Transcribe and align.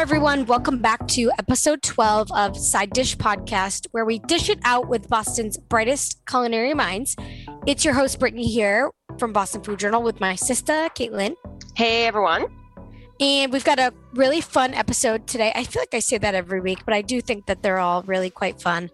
everyone? 0.00 0.46
Welcome 0.46 0.78
back 0.78 1.06
to 1.08 1.30
episode 1.38 1.82
12 1.82 2.32
of 2.32 2.56
Side 2.56 2.88
Dish 2.88 3.18
Podcast, 3.18 3.86
where 3.90 4.06
we 4.06 4.18
dish 4.20 4.48
it 4.48 4.58
out 4.64 4.88
with 4.88 5.06
Boston's 5.10 5.58
brightest 5.58 6.22
culinary 6.24 6.72
minds. 6.72 7.14
It's 7.66 7.84
your 7.84 7.92
host, 7.92 8.18
Brittany, 8.18 8.46
here 8.46 8.90
from 9.18 9.34
Boston 9.34 9.62
Food 9.62 9.78
Journal 9.78 10.02
with 10.02 10.18
my 10.18 10.36
sister, 10.36 10.88
Caitlin. 10.94 11.34
Hey, 11.76 12.06
everyone. 12.06 12.46
And 13.20 13.52
we've 13.52 13.62
got 13.62 13.78
a 13.78 13.92
really 14.14 14.40
fun 14.40 14.72
episode 14.72 15.26
today. 15.26 15.52
I 15.54 15.64
feel 15.64 15.82
like 15.82 15.92
I 15.92 15.98
say 15.98 16.16
that 16.16 16.34
every 16.34 16.62
week, 16.62 16.78
but 16.86 16.94
I 16.94 17.02
do 17.02 17.20
think 17.20 17.44
that 17.44 17.62
they're 17.62 17.78
all 17.78 18.02
really 18.04 18.30
quite 18.30 18.58
fun. 18.58 18.90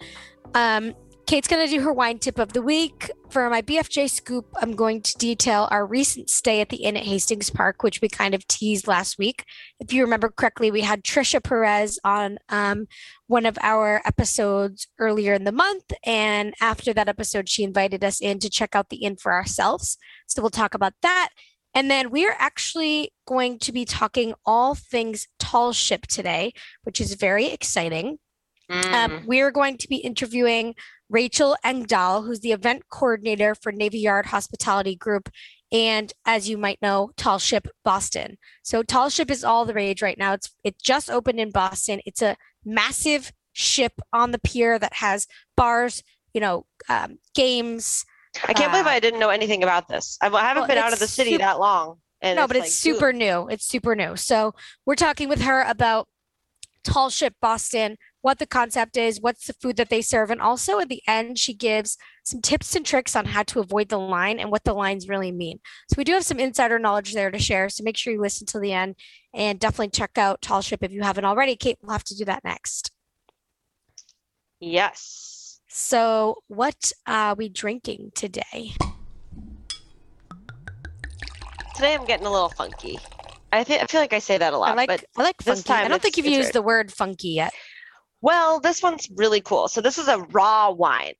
Um, 0.57 0.93
Kate's 1.27 1.49
going 1.49 1.67
to 1.67 1.77
do 1.77 1.83
her 1.83 1.93
wine 1.93 2.21
tip 2.21 2.39
of 2.39 2.53
the 2.53 2.63
week. 2.63 3.11
For 3.31 3.51
my 3.51 3.61
BFJ 3.61 4.09
scoop, 4.09 4.47
I'm 4.59 4.77
going 4.77 5.03
to 5.03 5.19
detail 5.19 5.67
our 5.73 5.85
recent 5.85 6.31
stay 6.31 6.61
at 6.61 6.69
the 6.69 6.77
Inn 6.77 6.97
at 6.97 7.03
Hastings 7.03 7.51
Park, 7.51 7.83
which 7.83 8.01
we 8.01 8.09
kind 8.09 8.33
of 8.33 8.47
teased 8.47 8.87
last 8.87 9.19
week. 9.19 9.45
If 9.81 9.93
you 9.93 10.05
remember 10.05 10.29
correctly, 10.29 10.71
we 10.71 10.83
had 10.83 11.03
Trisha 11.03 11.43
Perez 11.43 11.99
on 12.05 12.39
um, 12.49 12.87
one 13.27 13.45
of 13.45 13.59
our 13.61 14.03
episodes 14.05 14.87
earlier 15.01 15.35
in 15.35 15.43
the 15.43 15.51
month. 15.51 15.93
And 16.05 16.55
after 16.61 16.95
that 16.95 17.09
episode, 17.09 17.49
she 17.49 17.65
invited 17.65 18.05
us 18.05 18.21
in 18.23 18.39
to 18.39 18.49
check 18.49 18.77
out 18.77 18.91
the 18.91 18.99
inn 18.99 19.17
for 19.17 19.33
ourselves. 19.33 19.99
So 20.29 20.41
we'll 20.41 20.51
talk 20.51 20.75
about 20.75 20.95
that. 21.03 21.31
And 21.75 21.91
then 21.91 22.11
we 22.11 22.25
are 22.25 22.37
actually 22.39 23.11
going 23.27 23.59
to 23.59 23.73
be 23.73 23.85
talking 23.85 24.33
all 24.47 24.77
things 24.77 25.27
tall 25.41 25.73
ship 25.73 26.07
today, 26.07 26.53
which 26.85 27.01
is 27.01 27.15
very 27.15 27.47
exciting. 27.47 28.19
Mm. 28.71 28.93
Um, 28.93 29.23
we 29.27 29.41
are 29.41 29.51
going 29.51 29.79
to 29.79 29.89
be 29.89 29.97
interviewing 29.97 30.75
Rachel 31.09 31.57
Engdahl, 31.65 32.23
who's 32.23 32.41
the 32.41 32.53
event 32.53 32.85
coordinator 32.91 33.55
for 33.55 33.71
Navy 33.73 34.01
Yard 34.01 34.27
Hospitality 34.27 34.97
Group. 34.97 35.29
And 35.73 36.13
as 36.25 36.49
you 36.49 36.59
might 36.59 36.81
know, 36.83 37.11
Tall 37.17 37.39
Ship 37.39 37.67
Boston. 37.85 38.39
So 38.63 38.83
Tall 38.83 39.09
Ship 39.09 39.31
is 39.31 39.45
all 39.45 39.65
the 39.65 39.75
rage 39.75 40.03
right 40.03 40.19
now. 40.19 40.33
It's 40.33 40.51
it 40.65 40.81
just 40.81 41.11
opened 41.11 41.41
in 41.41 41.51
Boston. 41.51 42.01
It's 42.07 42.23
a 42.23 42.37
massive 42.65 43.33
ship 43.53 43.93
on 44.13 44.33
the 44.33 44.39
pier 44.39 44.79
that 44.79 44.95
has 44.95 45.27
bars, 45.57 46.03
you 46.35 46.41
know, 46.41 46.67
um, 46.89 47.19
games. 47.35 48.05
I 48.47 48.53
can't 48.53 48.71
believe 48.71 48.87
uh, 48.87 48.91
I 48.91 49.01
didn't 49.01 49.19
know 49.19 49.31
anything 49.31 49.63
about 49.63 49.89
this. 49.89 50.19
I 50.21 50.27
haven't 50.27 50.63
well, 50.63 50.67
been 50.69 50.79
out 50.79 50.93
of 50.93 50.99
the 50.99 51.09
city 51.09 51.33
sup- 51.33 51.41
that 51.41 51.59
long. 51.59 51.99
And 52.21 52.37
no, 52.37 52.47
but 52.47 52.57
it's 52.57 52.75
super 52.75 53.09
ooh. 53.09 53.13
new. 53.13 53.49
It's 53.49 53.67
super 53.67 53.95
new. 53.95 54.17
So 54.17 54.55
we're 54.85 54.95
talking 54.95 55.29
with 55.29 55.43
her 55.43 55.63
about 55.63 56.09
Tall 56.85 57.11
Ship 57.11 57.35
Boston, 57.41 57.97
what 58.27 58.41
the 58.41 58.47
concept 58.47 58.97
is, 58.97 59.21
what's 59.21 59.47
the 59.47 59.53
food 59.53 59.77
that 59.77 59.89
they 59.89 60.03
serve, 60.03 60.33
and 60.33 60.43
also 60.43 60.81
at 60.81 60.89
the 60.89 61.01
end 61.07 61.39
she 61.39 61.55
gives 61.55 61.97
some 62.25 62.41
tips 62.41 62.75
and 62.75 62.85
tricks 62.85 63.15
on 63.15 63.25
how 63.25 63.45
to 63.45 63.61
avoid 63.61 63.89
the 63.89 64.01
line 64.01 64.41
and 64.41 64.51
what 64.51 64.65
the 64.65 64.75
lines 64.75 65.09
really 65.09 65.31
mean. 65.31 65.61
So 65.89 65.95
we 65.97 66.03
do 66.03 66.13
have 66.13 66.25
some 66.25 66.41
insider 66.41 66.81
knowledge 66.81 67.15
there 67.15 67.31
to 67.31 67.39
share. 67.39 67.69
So 67.69 67.85
make 67.85 67.97
sure 67.97 68.13
you 68.13 68.21
listen 68.21 68.45
to 68.49 68.59
the 68.59 68.73
end 68.73 68.97
and 69.33 69.61
definitely 69.61 69.91
check 69.91 70.19
out 70.19 70.43
Tall 70.43 70.61
Ship 70.61 70.83
if 70.83 70.91
you 70.91 71.03
haven't 71.03 71.25
already. 71.25 71.55
Kate 71.55 71.79
we'll 71.81 71.93
have 71.93 72.03
to 72.03 72.17
do 72.17 72.25
that 72.25 72.43
next. 72.43 72.91
Yes. 74.59 75.61
So 75.69 76.39
what 76.49 76.91
are 77.07 77.37
we 77.37 77.49
drinking 77.49 78.11
today? 78.17 78.73
Today 81.77 81.95
I'm 81.95 82.05
getting 82.07 82.27
a 82.27 82.33
little 82.33 82.49
funky. 82.49 82.99
I 83.53 83.63
think 83.63 83.85
I 83.85 83.87
feel 83.87 84.01
like 84.01 84.13
I 84.13 84.19
say 84.19 84.37
that 84.37 84.53
a 84.53 84.59
lot, 84.59 84.71
I 84.71 84.75
like 84.75 84.89
but 84.89 85.05
I 85.17 85.23
like 85.23 85.41
this 85.45 85.63
time 85.63 85.85
I 85.85 85.89
don't 85.89 86.03
think 86.03 86.17
you've 86.17 86.27
used 86.27 86.47
weird. 86.47 86.53
the 86.55 86.63
word 86.63 86.93
funky 86.93 87.29
yet. 87.29 87.55
Well, 88.27 88.59
this 88.59 88.83
one's 88.83 89.09
really 89.15 89.41
cool. 89.41 89.69
So 89.69 89.81
this 89.81 89.99
is 89.99 90.09
a 90.09 90.19
raw 90.19 90.73
wine. 90.73 91.15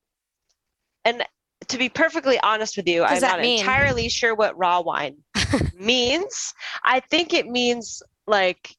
And 1.05 1.23
to 1.69 1.77
be 1.77 1.87
perfectly 1.87 2.37
honest 2.41 2.75
with 2.75 2.85
you, 2.85 2.99
does 2.99 3.23
I'm 3.23 3.29
not 3.29 3.39
mean? 3.39 3.59
entirely 3.59 4.09
sure 4.09 4.35
what 4.35 4.57
raw 4.57 4.81
wine 4.81 5.15
means. 5.73 6.53
I 6.83 6.99
think 6.99 7.33
it 7.33 7.47
means 7.47 8.03
like 8.27 8.75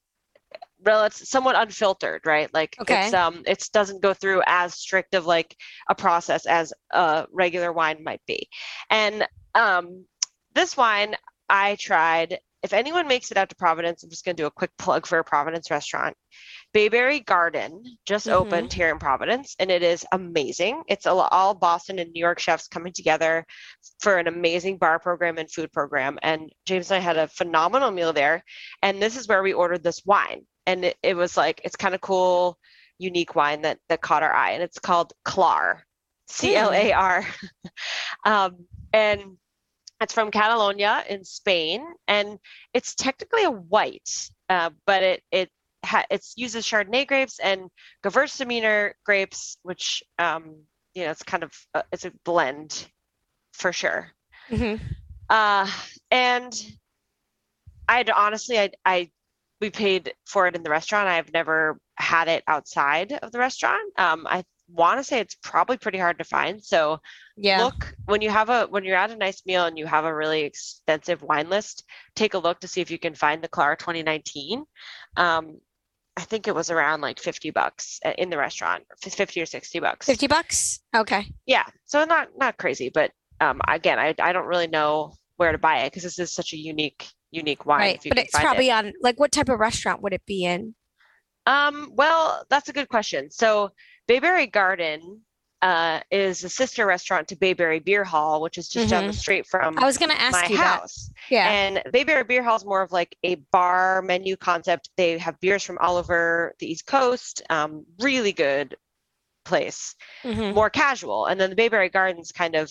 relative 0.85 1.27
somewhat 1.27 1.57
unfiltered, 1.57 2.21
right? 2.27 2.53
Like 2.53 2.77
Okay. 2.83 3.07
it's 3.07 3.15
um 3.15 3.45
it 3.47 3.67
doesn't 3.73 4.03
go 4.03 4.13
through 4.13 4.43
as 4.45 4.75
strict 4.75 5.15
of 5.15 5.25
like 5.25 5.57
a 5.89 5.95
process 5.95 6.45
as 6.45 6.71
a 6.93 7.27
regular 7.33 7.73
wine 7.73 8.05
might 8.05 8.21
be. 8.27 8.47
And 8.91 9.27
um 9.55 10.05
this 10.55 10.77
wine 10.77 11.17
I 11.49 11.77
tried 11.77 12.41
if 12.63 12.73
anyone 12.73 13.07
makes 13.07 13.31
it 13.31 13.37
out 13.37 13.49
to 13.51 13.57
Providence, 13.57 14.03
I'm 14.03 14.11
just 14.11 14.25
going 14.25 14.37
to 14.37 14.43
do 14.43 14.47
a 14.47 14.51
quick 14.51 14.71
plug 14.79 15.07
for 15.07 15.19
a 15.19 15.25
Providence 15.25 15.71
restaurant. 15.71 16.17
Bayberry 16.73 17.21
Garden 17.21 17.83
just 18.05 18.27
Mhm. 18.27 18.33
opened 18.33 18.73
here 18.73 18.91
in 18.91 18.99
Providence, 18.99 19.57
and 19.59 19.71
it 19.71 19.83
is 19.83 20.05
amazing. 20.13 20.85
It's 20.87 21.07
all 21.07 21.55
Boston 21.55 21.99
and 21.99 22.13
New 22.13 22.21
York 22.21 22.39
chefs 22.39 22.69
coming 22.69 22.93
together 22.93 23.47
for 24.01 24.19
an 24.19 24.27
amazing 24.27 24.79
bar 24.79 24.99
program 24.99 25.39
and 25.39 25.51
food 25.51 25.73
program. 25.73 26.19
And 26.23 26.53
James 26.67 26.91
and 26.91 26.99
I 26.99 27.01
had 27.01 27.17
a 27.17 27.29
phenomenal 27.29 27.91
meal 27.91 28.13
there. 28.13 28.45
And 28.83 29.01
this 29.03 29.17
is 29.17 29.27
where 29.29 29.43
we 29.43 29.53
ordered 29.53 29.83
this 29.83 30.05
wine. 30.05 30.47
And 30.67 30.85
it, 30.85 30.97
it 31.03 31.15
was 31.15 31.37
like, 31.37 31.61
it's 31.65 31.77
kind 31.77 31.95
of 31.95 32.01
cool, 32.03 32.59
unique 32.99 33.35
wine 33.35 33.63
that, 33.63 33.79
that 33.89 34.03
caught 34.03 34.23
our 34.23 34.35
eye. 34.35 34.53
And 34.53 34.63
it's 34.63 34.79
called 34.79 35.13
Clar, 35.25 35.85
C 36.29 36.55
L 36.55 36.73
A 36.73 36.93
R. 36.93 37.27
um, 38.27 38.67
and 38.93 39.39
it's 40.01 40.13
from 40.13 40.31
Catalonia 40.31 41.05
in 41.09 41.25
Spain. 41.25 41.85
And 42.07 42.39
it's 42.75 42.95
technically 42.95 43.45
a 43.45 43.51
white, 43.51 44.31
uh, 44.51 44.71
but 44.87 45.03
it, 45.03 45.23
it, 45.33 45.51
ha- 45.85 46.07
it's 46.11 46.35
uses 46.37 46.65
Chardonnay 46.67 47.07
grapes 47.07 47.39
and 47.41 47.71
Gewürztraminer 48.05 48.93
grapes, 49.05 49.59
which 49.63 50.03
um, 50.19 50.65
you 50.95 51.05
know 51.05 51.11
it's 51.11 51.23
kind 51.23 51.43
of 51.43 51.53
uh, 51.75 51.83
it's 51.93 52.05
a 52.05 52.13
blend 52.25 52.87
for 53.53 53.73
sure. 53.73 54.13
Mhm. 54.51 54.81
Uh, 55.29 55.71
and 56.11 56.55
I'd 57.89 58.11
honestly, 58.11 58.59
I, 58.59 58.71
I, 58.85 59.11
we 59.61 59.71
paid 59.71 60.13
for 60.27 60.47
it 60.47 60.55
in 60.55 60.63
the 60.63 60.71
restaurant. 60.71 61.09
I've 61.09 61.33
never 61.33 61.81
had 61.97 62.29
it 62.29 62.45
outside 62.47 63.13
of 63.13 63.33
the 63.33 63.39
restaurant. 63.39 63.93
Um, 63.99 64.27
I 64.29 64.45
want 64.69 64.99
to 65.01 65.05
say 65.05 65.21
it's 65.21 65.37
probably 65.43 65.79
pretty 65.79 65.99
hard 65.99 66.19
to 66.19 66.25
find. 66.25 66.63
So 66.63 67.01
Yeah. 67.37 67.65
look 67.65 67.95
when 68.07 68.23
you 68.23 68.31
have 68.31 68.51
a 68.51 68.67
when 68.67 68.85
you're 68.85 68.97
at 68.97 69.11
a 69.11 69.17
nice 69.17 69.45
meal 69.47 69.65
and 69.65 69.79
you 69.79 69.87
have 69.87 70.05
a 70.05 70.15
really 70.15 70.43
extensive 70.43 71.23
wine 71.23 71.49
list, 71.49 71.85
take 72.15 72.35
a 72.35 72.39
look 72.39 72.61
to 72.61 72.69
see 72.69 72.81
if 72.81 72.91
you 72.91 72.99
can 72.99 73.15
find 73.15 73.43
the 73.43 73.49
Clara 73.49 73.77
2019. 73.77 74.65
Um, 75.17 75.61
I 76.19 76.23
think 76.23 76.49
it 76.49 76.55
was 76.55 76.69
around 76.69 77.01
like 77.01 77.21
50 77.21 77.51
bucks 77.53 78.01
uh, 78.05 78.13
in 78.19 78.29
the 78.29 78.37
restaurant, 78.37 78.83
50 79.01 79.41
or 79.41 79.47
60 79.47 79.79
bucks. 79.79 80.07
50 80.07 80.27
bucks? 80.27 80.81
Okay. 80.95 81.27
Yeah, 81.47 81.63
so 81.85 82.05
not 82.05 82.29
not 82.37 82.59
crazy, 82.59 82.91
but 82.93 83.13
um, 83.41 83.61
again, 83.69 84.01
I 84.01 84.17
I 84.19 84.33
don't 84.33 84.47
really 84.47 84.67
know 84.67 85.15
where 85.37 85.53
to 85.53 85.59
buy 85.59 85.79
it 85.79 85.93
because 85.93 86.03
this 86.03 86.19
is 86.19 86.33
such 86.33 86.53
a 86.53 86.57
unique 86.57 87.07
unique 87.31 87.67
wine. 87.67 87.81
right. 87.81 88.01
But 88.09 88.19
it's 88.19 88.37
probably 88.37 88.71
it. 88.71 88.73
on 88.73 88.93
like 89.01 89.21
what 89.21 89.31
type 89.31 89.49
of 89.49 89.61
restaurant 89.61 90.03
would 90.03 90.13
it 90.13 90.27
be 90.27 90.45
in? 90.45 90.75
Um, 91.47 91.93
well, 91.95 92.45
that's 92.51 92.69
a 92.69 92.73
good 92.73 92.89
question. 92.89 93.31
So 93.31 93.71
Bayberry 94.09 94.49
Garden 94.49 95.21
uh, 95.63 96.01
is 96.11 96.45
a 96.45 96.49
sister 96.49 96.87
restaurant 96.87 97.29
to 97.29 97.37
Bayberry 97.37 97.81
Beer 97.81 98.05
Hall, 98.05 98.41
which 98.41 98.59
is 98.59 98.69
just 98.69 98.91
down 98.91 99.07
the 99.07 99.13
street 99.13 99.47
from 99.47 99.75
Mm-hmm. 99.75 99.83
I 99.83 99.87
was 99.87 99.99
going 99.99 100.11
to 100.11 100.21
ask 100.21 100.33
my 100.33 100.47
you 100.49 100.57
that. 100.57 100.87
Yeah. 101.31 101.49
And 101.51 101.83
Bayberry 101.93 102.25
Beer 102.25 102.43
Hall 102.43 102.57
is 102.57 102.65
more 102.65 102.83
of 102.83 102.93
like 102.93 103.17
a 103.25 103.37
bar 103.53 104.03
menu 104.03 104.37
concept. 104.37 104.91
They 104.97 105.19
have 105.19 105.39
beers 105.41 105.65
from 105.65 105.79
all 105.81 105.97
over 105.97 106.55
the 106.61 106.71
East 106.71 106.87
Coast. 106.87 107.43
Um, 107.51 107.85
really 108.01 108.33
good 108.33 108.77
place, 109.45 109.95
Mhm. 110.25 110.55
more 110.55 110.71
casual. 110.71 111.27
And 111.27 111.41
then 111.41 111.51
the 111.51 111.57
Bayberry 111.57 111.89
Gardens 111.89 112.31
kind 112.33 112.55
of 112.55 112.71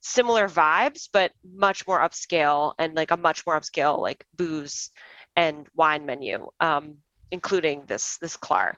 similar 0.00 0.48
vibes, 0.48 1.08
but 1.12 1.32
much 1.44 1.86
more 1.86 2.00
upscale 2.00 2.74
and 2.78 2.94
like 2.94 3.10
a 3.10 3.16
much 3.16 3.46
more 3.46 3.58
upscale 3.58 4.00
like 4.00 4.24
booze 4.36 4.90
and 5.36 5.66
wine 5.74 6.06
menu, 6.06 6.48
um, 6.60 6.96
including 7.30 7.84
this 7.86 8.16
this 8.18 8.36
Clar. 8.36 8.76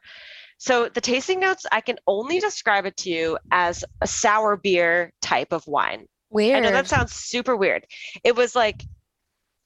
So 0.59 0.89
the 0.89 1.01
tasting 1.01 1.41
notes, 1.41 1.67
I 1.73 1.81
can 1.81 1.99
only 2.07 2.41
describe 2.41 2.85
it 2.87 2.97
to 2.99 3.11
you 3.11 3.39
as 3.53 3.85
a 4.01 4.07
sour 4.07 4.57
beer 4.57 5.13
type 5.23 5.53
of 5.53 5.67
wine. 5.67 6.07
Weird. 6.31 6.57
I 6.59 6.61
know 6.61 6.73
that 6.73 6.89
sounds 6.89 7.13
super 7.15 7.57
weird. 7.57 7.87
It 8.25 8.37
was 8.37 8.55
like 8.57 8.85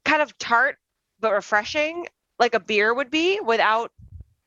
kind 0.04 0.22
of 0.22 0.36
tart 0.38 0.76
but 1.20 1.32
refreshing, 1.32 2.06
like 2.38 2.54
a 2.54 2.60
beer 2.60 2.92
would 2.94 3.10
be 3.10 3.40
without 3.40 3.90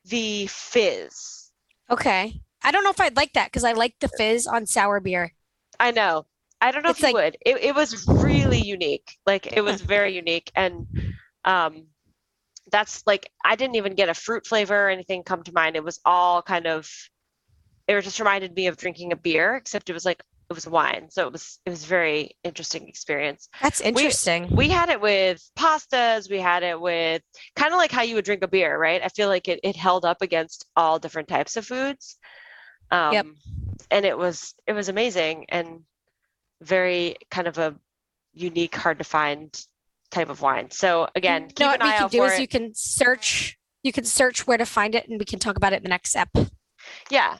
the 0.05 0.47
fizz. 0.47 1.51
okay. 1.89 2.41
I 2.63 2.71
don't 2.71 2.83
know 2.83 2.89
if 2.89 2.99
I'd 2.99 3.15
like 3.15 3.33
that 3.33 3.47
because 3.47 3.63
I 3.63 3.73
like 3.73 3.95
the 3.99 4.07
fizz 4.07 4.47
on 4.47 4.65
sour 4.65 4.99
beer. 4.99 5.33
I 5.79 5.91
know. 5.91 6.25
I 6.61 6.71
don't 6.71 6.83
know 6.83 6.89
It's 6.89 6.99
if 7.01 7.07
you 7.09 7.13
would. 7.13 7.37
It, 7.45 7.57
it 7.63 7.75
was 7.75 8.07
really 8.07 8.59
unique. 8.59 9.17
Like 9.25 9.55
it 9.55 9.61
was 9.61 9.81
very 9.81 10.15
unique. 10.15 10.51
And 10.55 10.87
um 11.43 11.87
that's 12.71 13.03
like 13.05 13.29
I 13.43 13.55
didn't 13.55 13.75
even 13.75 13.95
get 13.95 14.09
a 14.09 14.13
fruit 14.13 14.45
flavor 14.47 14.87
or 14.87 14.89
anything 14.89 15.23
come 15.23 15.43
to 15.43 15.53
mind. 15.53 15.75
It 15.75 15.83
was 15.83 15.99
all 16.05 16.41
kind 16.41 16.67
of 16.67 16.89
it 17.87 18.01
just 18.03 18.19
reminded 18.19 18.55
me 18.55 18.67
of 18.67 18.77
drinking 18.77 19.11
a 19.11 19.15
beer, 19.15 19.55
except 19.55 19.89
it 19.89 19.93
was 19.93 20.05
like 20.05 20.23
it 20.49 20.53
was 20.53 20.67
wine. 20.67 21.07
So 21.09 21.25
it 21.27 21.31
was 21.31 21.59
it 21.65 21.69
was 21.69 21.85
very 21.85 22.31
interesting 22.43 22.87
experience. 22.87 23.49
That's 23.61 23.81
interesting. 23.81 24.47
we 24.55 24.69
had 24.69 24.89
it 24.89 25.01
with 25.01 25.41
pastas 25.57 26.29
we 26.29 26.39
had 26.39 26.63
it 26.63 26.79
with 26.79 27.21
kind 27.55 27.73
of 27.73 27.77
like 27.77 27.91
how 27.91 28.01
you 28.03 28.15
would 28.15 28.25
drink 28.25 28.43
a 28.43 28.47
beer 28.47 28.77
right 28.77 29.01
i 29.03 29.07
feel 29.09 29.27
like 29.27 29.47
it, 29.47 29.59
it 29.63 29.75
held 29.75 30.05
up 30.05 30.21
against 30.21 30.65
all 30.75 30.99
different 30.99 31.27
types 31.27 31.55
of 31.57 31.65
foods 31.65 32.17
um, 32.91 33.13
Yep. 33.13 33.25
and 33.91 34.05
it 34.05 34.17
was 34.17 34.53
it 34.67 34.73
was 34.73 34.89
amazing 34.89 35.45
and 35.49 35.81
very 36.61 37.15
kind 37.31 37.47
of 37.47 37.57
a 37.57 37.75
unique 38.33 38.75
hard 38.75 38.97
to 38.99 39.03
find 39.03 39.65
type 40.15 40.29
of 40.29 40.41
wine 40.41 40.71
so 40.71 41.07
again 41.15 41.47
keep 41.47 41.59
no, 41.59 41.67
what 41.67 41.79
you 41.81 41.87
eye 41.89 41.97
can 41.97 42.07
do 42.09 42.23
is 42.23 42.33
it 42.33 42.41
you 42.41 42.47
can 42.47 42.71
search 42.73 43.57
you 43.83 43.91
can 43.91 44.03
search 44.03 44.47
where 44.47 44.57
to 44.57 44.65
find 44.65 44.95
it 44.95 45.07
and 45.07 45.19
we 45.19 45.25
can 45.25 45.37
talk 45.37 45.57
about 45.57 45.71
it 45.71 45.75
in 45.77 45.83
the 45.83 45.89
next 45.89 46.15
ep. 46.15 46.29
Yeah. 47.11 47.37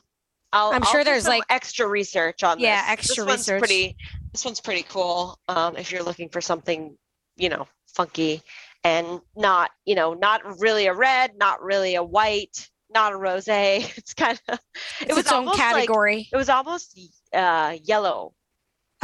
I'll, 0.54 0.72
I'm 0.72 0.84
I'll 0.84 0.92
sure 0.92 1.04
there's, 1.04 1.28
like- 1.28 1.42
extra 1.50 1.88
research 1.88 2.44
on 2.44 2.60
Yeah, 2.60 2.82
this. 2.84 2.92
extra 2.92 3.26
this 3.26 3.34
research. 3.40 3.54
One's 3.54 3.68
pretty, 3.68 3.96
this 4.32 4.46
one's 4.46 4.62
pretty 4.62 4.84
cool. 4.88 5.40
Um, 5.48 5.76
if 5.76 5.92
you're 5.92 6.04
looking 6.04 6.30
for 6.30 6.42
something, 6.42 6.96
you 7.36 7.50
know, 7.50 7.68
funky 7.96 8.44
and 8.84 9.22
not, 9.36 9.72
you 9.86 9.96
know, 9.96 10.14
not 10.14 10.60
really 10.60 10.86
a 10.86 10.94
red, 10.94 11.32
not 11.36 11.64
really 11.64 11.96
a 11.96 12.04
white, 12.04 12.70
not 12.94 13.12
a 13.12 13.18
rose. 13.18 13.48
It's 13.50 14.14
kind 14.14 14.40
of, 14.48 14.60
it 15.02 15.08
It's 15.08 15.16
was 15.16 15.26
its 15.26 15.32
own 15.32 15.40
almost 15.40 15.58
like, 15.60 15.74
category. 15.74 16.30
it 16.32 16.38
was 16.38 16.50
almost 16.50 17.00
uh, 17.34 17.76
yellow, 17.84 18.34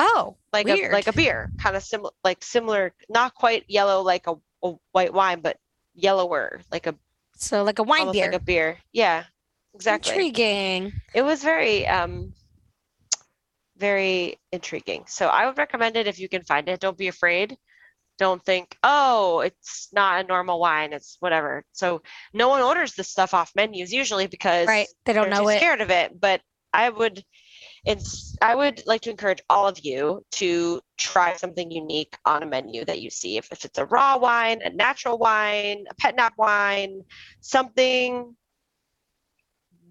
oh, 0.02 0.38
like 0.52 0.66
weird. 0.66 0.92
a 0.92 0.94
like 0.94 1.08
a 1.08 1.14
beer, 1.14 1.52
kind 1.62 1.76
of 1.76 1.84
similar, 1.84 2.12
like 2.24 2.44
similar, 2.44 2.94
not 3.10 3.34
quite 3.36 3.66
yellow 3.68 4.02
like 4.02 4.28
a, 4.28 4.36
a 4.64 4.74
white 4.92 5.14
wine, 5.14 5.40
but 5.42 5.58
yellower, 5.94 6.62
like 6.72 6.88
a 6.88 6.96
so 7.36 7.64
like 7.64 7.80
a 7.80 7.84
wine 7.84 8.12
beer. 8.12 8.26
like 8.26 8.36
a 8.36 8.44
beer. 8.44 8.78
Yeah, 8.92 9.24
exactly. 9.74 10.12
Intriguing. 10.14 10.94
It 11.14 11.22
was 11.24 11.44
very 11.44 11.88
um 11.88 12.34
very 13.78 14.38
intriguing. 14.52 15.04
So 15.08 15.28
I 15.28 15.46
would 15.48 15.58
recommend 15.58 15.98
it 15.98 16.08
if 16.08 16.20
you 16.20 16.30
can 16.30 16.44
find 16.44 16.70
it. 16.70 16.80
Don't 16.80 16.98
be 16.98 17.08
afraid. 17.08 17.58
Don't 18.20 18.44
think, 18.46 18.78
oh, 18.84 19.40
it's 19.40 19.90
not 19.92 20.24
a 20.24 20.28
normal 20.28 20.60
wine. 20.60 20.94
It's 20.94 21.18
whatever. 21.20 21.64
So 21.72 22.04
no 22.34 22.48
one 22.50 22.62
orders 22.62 22.94
this 22.94 23.10
stuff 23.10 23.34
off 23.34 23.52
menus 23.56 23.92
usually 23.92 24.28
because 24.28 24.68
Right. 24.68 24.88
They 25.06 25.14
don't 25.14 25.32
they're 25.32 25.42
know 25.42 25.50
it. 25.50 25.58
scared 25.58 25.82
of 25.82 25.90
it. 25.90 26.20
But 26.20 26.42
I 26.72 26.90
would 26.90 27.24
it's 27.86 28.36
I 28.42 28.56
would 28.56 28.84
like 28.86 29.02
to 29.02 29.10
encourage 29.10 29.42
all 29.50 29.68
of 29.68 29.80
you 29.80 30.24
to 30.34 30.82
try 30.98 31.36
something 31.36 31.72
unique 31.72 32.16
on 32.26 32.44
a 32.44 32.46
menu 32.46 32.86
that 32.86 33.02
you 33.02 33.10
see. 33.10 33.38
If, 33.38 33.52
if 33.52 33.66
it's 33.66 33.78
a 33.80 33.86
raw 33.86 34.18
wine, 34.18 34.62
a 34.64 34.70
natural 34.70 35.18
wine, 35.18 35.86
a 35.90 35.96
pet 35.96 36.16
nat 36.16 36.34
wine, 36.38 37.02
something 37.42 38.36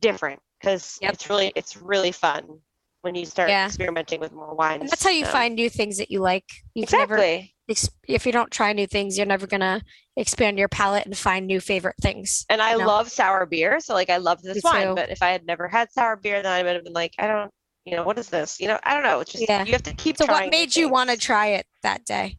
different 0.00 0.40
because 0.60 0.98
Yep. 1.02 1.14
it's 1.14 1.28
really 1.28 1.52
it's 1.54 1.76
really 1.76 2.12
fun 2.12 2.60
when 3.02 3.14
you 3.14 3.24
start 3.24 3.48
Yeah. 3.48 3.66
experimenting 3.66 4.20
with 4.20 4.32
more 4.32 4.54
wines. 4.54 4.82
And 4.82 4.90
that's 4.90 5.02
how 5.02 5.10
you 5.10 5.24
Um, 5.24 5.32
find 5.32 5.54
new 5.54 5.70
things 5.70 5.96
that 5.98 6.10
you 6.10 6.20
like. 6.20 6.44
You 6.74 6.86
can 6.86 6.98
never 6.98 7.14
exactly. 7.16 7.54
ex- 7.68 7.90
if 8.06 8.26
you 8.26 8.32
don't 8.32 8.50
try 8.50 8.72
new 8.72 8.86
things, 8.86 9.16
you're 9.16 9.26
never 9.26 9.46
gonna 9.46 9.82
expand 10.16 10.58
your 10.58 10.68
palate 10.68 11.06
and 11.06 11.16
find 11.16 11.46
new 11.46 11.60
favorite 11.60 11.96
things. 12.02 12.44
And 12.50 12.60
I 12.60 12.72
you 12.72 12.78
know? 12.78 12.86
love 12.86 13.10
sour 13.10 13.46
beer, 13.46 13.80
so 13.80 13.94
like 13.94 14.10
I 14.10 14.18
love 14.18 14.42
this 14.42 14.56
Me 14.56 14.60
wine. 14.64 14.88
too. 14.88 14.94
But 14.94 15.10
if 15.10 15.22
I 15.22 15.30
had 15.30 15.46
never 15.46 15.66
had 15.66 15.90
sour 15.92 16.16
beer, 16.16 16.42
then 16.42 16.52
I 16.52 16.62
would 16.62 16.74
have 16.74 16.84
been 16.84 16.92
like, 16.92 17.14
I 17.18 17.26
don't, 17.26 17.50
you 17.90 17.96
know, 17.96 18.04
what 18.04 18.18
is 18.18 18.28
this? 18.28 18.60
You 18.60 18.68
know, 18.68 18.78
I 18.84 18.94
don't 18.94 19.02
know. 19.02 19.20
It's 19.20 19.32
just 19.32 19.48
Yeah. 19.48 19.64
you 19.64 19.72
have 19.72 19.82
to 19.82 19.94
keep 19.94 20.16
So 20.16 20.26
what 20.26 20.50
made 20.50 20.76
you 20.76 20.88
want 20.88 21.10
to 21.10 21.16
try 21.16 21.48
it 21.48 21.66
that 21.82 22.04
day? 22.04 22.38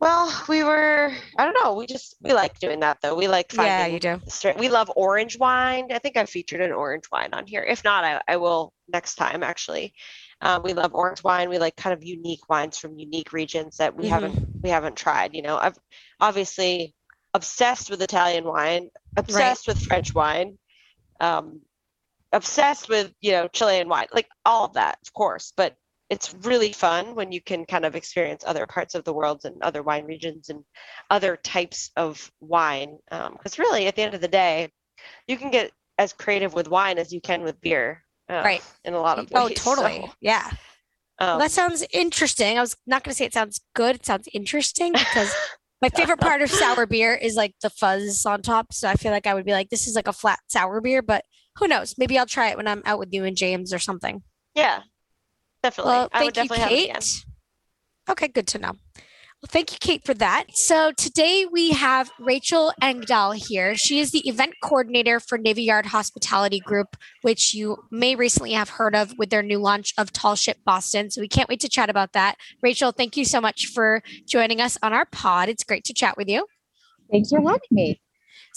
Well, 0.00 0.32
we 0.48 0.64
were, 0.64 1.12
I 1.38 1.44
don't 1.44 1.56
know. 1.62 1.74
We 1.74 1.86
just 1.86 2.16
we 2.22 2.32
like 2.32 2.58
doing 2.58 2.80
that 2.80 2.98
though. 3.02 3.14
We 3.14 3.28
like 3.28 3.52
finding 3.52 3.78
Yeah, 3.78 3.86
you 3.86 4.00
do. 4.00 4.20
straight. 4.28 4.58
We 4.58 4.68
love 4.68 4.90
orange 4.96 5.38
wine. 5.38 5.88
I 5.92 5.98
think 5.98 6.16
I 6.16 6.24
featured 6.24 6.60
an 6.62 6.72
orange 6.72 7.04
wine 7.12 7.30
on 7.32 7.46
here. 7.46 7.62
If 7.62 7.84
not, 7.84 8.04
I, 8.04 8.20
I 8.28 8.36
will 8.36 8.72
next 8.90 9.16
time 9.16 9.42
actually. 9.42 9.92
Um, 10.40 10.62
we 10.62 10.72
love 10.72 10.94
orange 10.94 11.22
wine. 11.22 11.50
We 11.50 11.58
like 11.58 11.76
kind 11.76 11.92
of 11.92 12.02
unique 12.02 12.48
wines 12.48 12.78
from 12.78 12.98
unique 12.98 13.32
regions 13.34 13.76
that 13.76 13.94
we 13.94 14.06
Mhm. 14.06 14.08
haven't 14.08 14.62
we 14.62 14.70
haven't 14.70 14.96
tried. 14.96 15.34
You 15.34 15.42
know, 15.42 15.58
I've 15.58 15.76
obviously 16.18 16.94
obsessed 17.34 17.90
with 17.90 18.00
Italian 18.00 18.44
wine, 18.44 18.88
obsessed 19.16 19.68
with 19.68 19.78
French 19.82 20.14
wine, 20.14 20.58
um, 21.20 21.60
obsessed 22.32 22.88
with 22.88 23.12
you 23.20 23.32
know 23.32 23.48
Chilean 23.48 23.88
wine, 23.88 24.06
like 24.12 24.28
all 24.44 24.64
of 24.64 24.74
that, 24.74 24.98
of 25.06 25.12
course. 25.12 25.52
But 25.56 25.76
it's 26.08 26.34
really 26.42 26.72
fun 26.72 27.14
when 27.14 27.30
you 27.30 27.40
can 27.40 27.64
kind 27.64 27.84
of 27.84 27.94
experience 27.94 28.42
other 28.44 28.66
parts 28.66 28.94
of 28.94 29.04
the 29.04 29.12
world 29.12 29.42
and 29.44 29.62
other 29.62 29.82
wine 29.82 30.04
regions 30.06 30.48
and 30.48 30.64
other 31.08 31.36
types 31.36 31.90
of 31.96 32.30
wine. 32.40 32.98
Because 33.10 33.58
really, 33.58 33.86
at 33.86 33.94
the 33.94 34.02
end 34.02 34.14
of 34.14 34.20
the 34.20 34.28
day, 34.28 34.70
you 35.28 35.36
can 35.36 35.50
get 35.50 35.70
as 35.98 36.12
creative 36.12 36.52
with 36.54 36.68
wine 36.68 36.98
as 36.98 37.12
you 37.12 37.20
can 37.20 37.42
with 37.42 37.60
beer. 37.60 38.02
uh, 38.28 38.42
Right. 38.44 38.62
In 38.84 38.94
a 38.94 39.00
lot 39.00 39.18
of 39.18 39.30
ways. 39.30 39.42
Oh, 39.60 39.74
totally. 39.74 40.00
So, 40.06 40.12
Yeah. 40.20 40.50
Well, 41.20 41.34
um, 41.34 41.38
that 41.38 41.50
sounds 41.50 41.84
interesting. 41.92 42.56
I 42.58 42.62
was 42.62 42.76
not 42.86 43.04
going 43.04 43.12
to 43.12 43.16
say 43.16 43.26
it 43.26 43.34
sounds 43.34 43.60
good. 43.74 43.96
It 43.96 44.06
sounds 44.06 44.26
interesting 44.32 44.92
because 44.92 45.34
my 45.82 45.90
favorite 45.90 46.18
part 46.18 46.40
of 46.42 46.50
sour 46.50 46.86
beer 46.86 47.14
is 47.14 47.34
like 47.36 47.54
the 47.62 47.70
fuzz 47.70 48.24
on 48.24 48.40
top. 48.42 48.72
So 48.72 48.88
I 48.88 48.94
feel 48.94 49.12
like 49.12 49.26
I 49.26 49.34
would 49.34 49.44
be 49.44 49.52
like, 49.52 49.68
this 49.68 49.86
is 49.86 49.94
like 49.94 50.08
a 50.08 50.12
flat 50.12 50.38
sour 50.48 50.80
beer, 50.80 51.02
but 51.02 51.24
who 51.56 51.68
knows? 51.68 51.96
Maybe 51.98 52.18
I'll 52.18 52.26
try 52.26 52.48
it 52.50 52.56
when 52.56 52.66
I'm 52.68 52.82
out 52.84 52.98
with 52.98 53.12
you 53.12 53.24
and 53.24 53.36
James 53.36 53.72
or 53.72 53.78
something. 53.78 54.22
yeah, 54.54 54.80
definitely. 55.62 55.90
Well, 55.90 56.08
I 56.12 56.24
would 56.24 56.34
thank 56.34 56.50
you, 56.50 56.56
definitely 56.56 56.58
have 56.58 56.72
it 56.72 56.84
again. 56.90 57.00
Kate. 57.00 57.24
Okay, 58.10 58.28
good 58.28 58.46
to 58.48 58.58
know. 58.58 58.72
Well, 59.42 59.48
thank 59.48 59.72
you, 59.72 59.78
Kate, 59.80 60.04
for 60.04 60.12
that. 60.14 60.46
So 60.52 60.92
today 60.92 61.46
we 61.50 61.70
have 61.70 62.10
Rachel 62.18 62.74
Engdahl 62.82 63.32
here. 63.32 63.74
She 63.74 63.98
is 63.98 64.10
the 64.10 64.28
event 64.28 64.52
coordinator 64.62 65.18
for 65.18 65.38
Navy 65.38 65.62
Yard 65.62 65.86
Hospitality 65.86 66.60
Group, 66.60 66.94
which 67.22 67.54
you 67.54 67.78
may 67.90 68.14
recently 68.14 68.52
have 68.52 68.68
heard 68.68 68.94
of 68.94 69.16
with 69.16 69.30
their 69.30 69.42
new 69.42 69.58
launch 69.58 69.94
of 69.96 70.12
Tall 70.12 70.34
Ship 70.34 70.58
Boston. 70.66 71.10
So 71.10 71.22
we 71.22 71.28
can't 71.28 71.48
wait 71.48 71.60
to 71.60 71.70
chat 71.70 71.88
about 71.88 72.12
that. 72.12 72.36
Rachel, 72.62 72.92
thank 72.92 73.16
you 73.16 73.24
so 73.24 73.40
much 73.40 73.64
for 73.68 74.02
joining 74.28 74.60
us 74.60 74.76
on 74.82 74.92
our 74.92 75.06
pod. 75.06 75.48
It's 75.48 75.64
great 75.64 75.84
to 75.84 75.94
chat 75.94 76.18
with 76.18 76.28
you. 76.28 76.44
Thanks 77.10 77.30
for 77.30 77.40
having 77.40 77.60
me. 77.70 77.98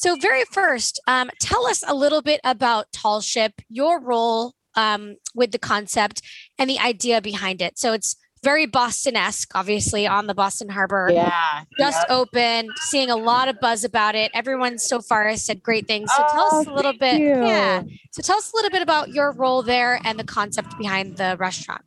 So, 0.03 0.17
very 0.17 0.43
first, 0.51 0.99
um, 1.07 1.29
tell 1.39 1.65
us 1.65 1.81
a 1.87 1.95
little 1.95 2.21
bit 2.21 2.41
about 2.43 2.91
Tall 2.91 3.21
Ship, 3.21 3.53
your 3.69 4.01
role 4.01 4.51
um, 4.75 5.15
with 5.33 5.53
the 5.53 5.57
concept, 5.57 6.21
and 6.59 6.69
the 6.69 6.77
idea 6.77 7.21
behind 7.21 7.61
it. 7.61 7.79
So, 7.79 7.93
it's 7.93 8.17
very 8.43 8.65
Boston 8.65 9.15
esque, 9.15 9.55
obviously, 9.55 10.05
on 10.05 10.27
the 10.27 10.33
Boston 10.33 10.67
Harbor. 10.67 11.09
Yeah. 11.09 11.61
Just 11.79 11.99
Yep. 12.09 12.17
open, 12.17 12.67
seeing 12.89 13.09
a 13.09 13.15
lot 13.15 13.47
of 13.47 13.61
buzz 13.61 13.85
about 13.85 14.13
it. 14.13 14.29
Everyone 14.33 14.77
so 14.77 14.99
far 14.99 15.25
has 15.29 15.41
said 15.45 15.63
great 15.63 15.87
things. 15.87 16.11
So, 16.13 16.21
tell 16.33 16.47
us 16.47 16.67
a 16.67 16.69
Oh, 16.69 16.75
little 16.75 16.91
bit. 16.91 17.21
you. 17.21 17.47
Yeah. 17.47 17.83
So, 18.11 18.21
tell 18.21 18.35
us 18.39 18.51
a 18.51 18.57
little 18.57 18.71
bit 18.71 18.81
about 18.81 19.13
your 19.13 19.31
role 19.31 19.63
there 19.63 20.01
and 20.03 20.19
the 20.19 20.25
concept 20.25 20.77
behind 20.77 21.15
the 21.15 21.37
restaurant. 21.39 21.83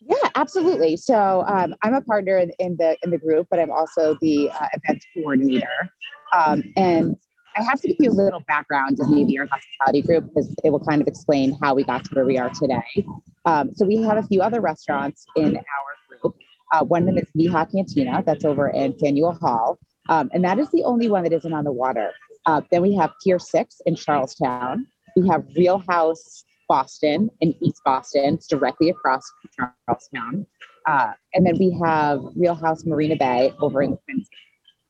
Yeah, 0.00 0.28
absolutely. 0.34 0.96
So 0.96 1.44
um, 1.46 1.76
I'm 1.82 1.94
a 1.94 2.02
partner 2.02 2.36
in, 2.36 2.50
in 2.58 2.76
the 2.76 2.96
in 3.04 3.10
the 3.10 3.16
group, 3.16 3.46
but 3.48 3.58
I'm 3.60 3.70
also 3.70 4.18
the 4.20 4.50
uh, 4.50 4.66
event 4.74 5.02
coordinator. 5.14 5.88
Um, 6.36 6.64
and 6.76 7.16
I 7.56 7.62
have 7.62 7.80
to 7.82 7.88
give 7.88 7.96
you 8.00 8.10
a 8.10 8.12
little 8.12 8.40
background 8.40 8.98
of 9.00 9.08
Navy 9.08 9.32
Yard 9.34 9.48
Hospitality 9.50 10.02
Group 10.02 10.28
because 10.28 10.54
it 10.64 10.70
will 10.70 10.84
kind 10.84 11.00
of 11.00 11.06
explain 11.06 11.56
how 11.62 11.74
we 11.74 11.84
got 11.84 12.04
to 12.04 12.14
where 12.14 12.24
we 12.24 12.38
are 12.38 12.50
today. 12.50 13.06
Um, 13.44 13.74
so 13.74 13.86
we 13.86 14.02
have 14.02 14.16
a 14.16 14.22
few 14.22 14.42
other 14.42 14.60
restaurants 14.60 15.24
in 15.36 15.56
our 15.56 16.18
group. 16.20 16.36
Uh, 16.72 16.84
one 16.84 17.08
of 17.08 17.14
them 17.14 17.18
is 17.18 17.28
Mija 17.36 17.70
Cantina, 17.70 18.22
that's 18.24 18.44
over 18.44 18.68
in 18.68 18.94
Faneuil 18.98 19.32
Hall, 19.32 19.78
um, 20.08 20.30
and 20.32 20.44
that 20.44 20.58
is 20.58 20.68
the 20.70 20.82
only 20.84 21.08
one 21.08 21.22
that 21.22 21.32
isn't 21.32 21.52
on 21.52 21.64
the 21.64 21.72
water. 21.72 22.10
Uh, 22.46 22.60
then 22.70 22.82
we 22.82 22.94
have 22.94 23.10
Pier 23.22 23.38
Six 23.38 23.80
in 23.86 23.94
Charlestown. 23.94 24.86
We 25.16 25.28
have 25.28 25.42
ReelHouse 25.56 26.44
Boston 26.68 27.30
in 27.40 27.54
East 27.60 27.80
Boston, 27.84 28.34
it's 28.34 28.46
directly 28.46 28.90
across 28.90 29.22
Charlestown. 29.86 30.46
Uh, 30.86 31.12
and 31.32 31.46
then 31.46 31.56
we 31.58 31.70
have 31.82 32.20
ReelHouse 32.36 32.86
Marina 32.86 33.16
Bay 33.16 33.52
over 33.60 33.82
in 33.82 33.96
Quincy. 34.04 34.28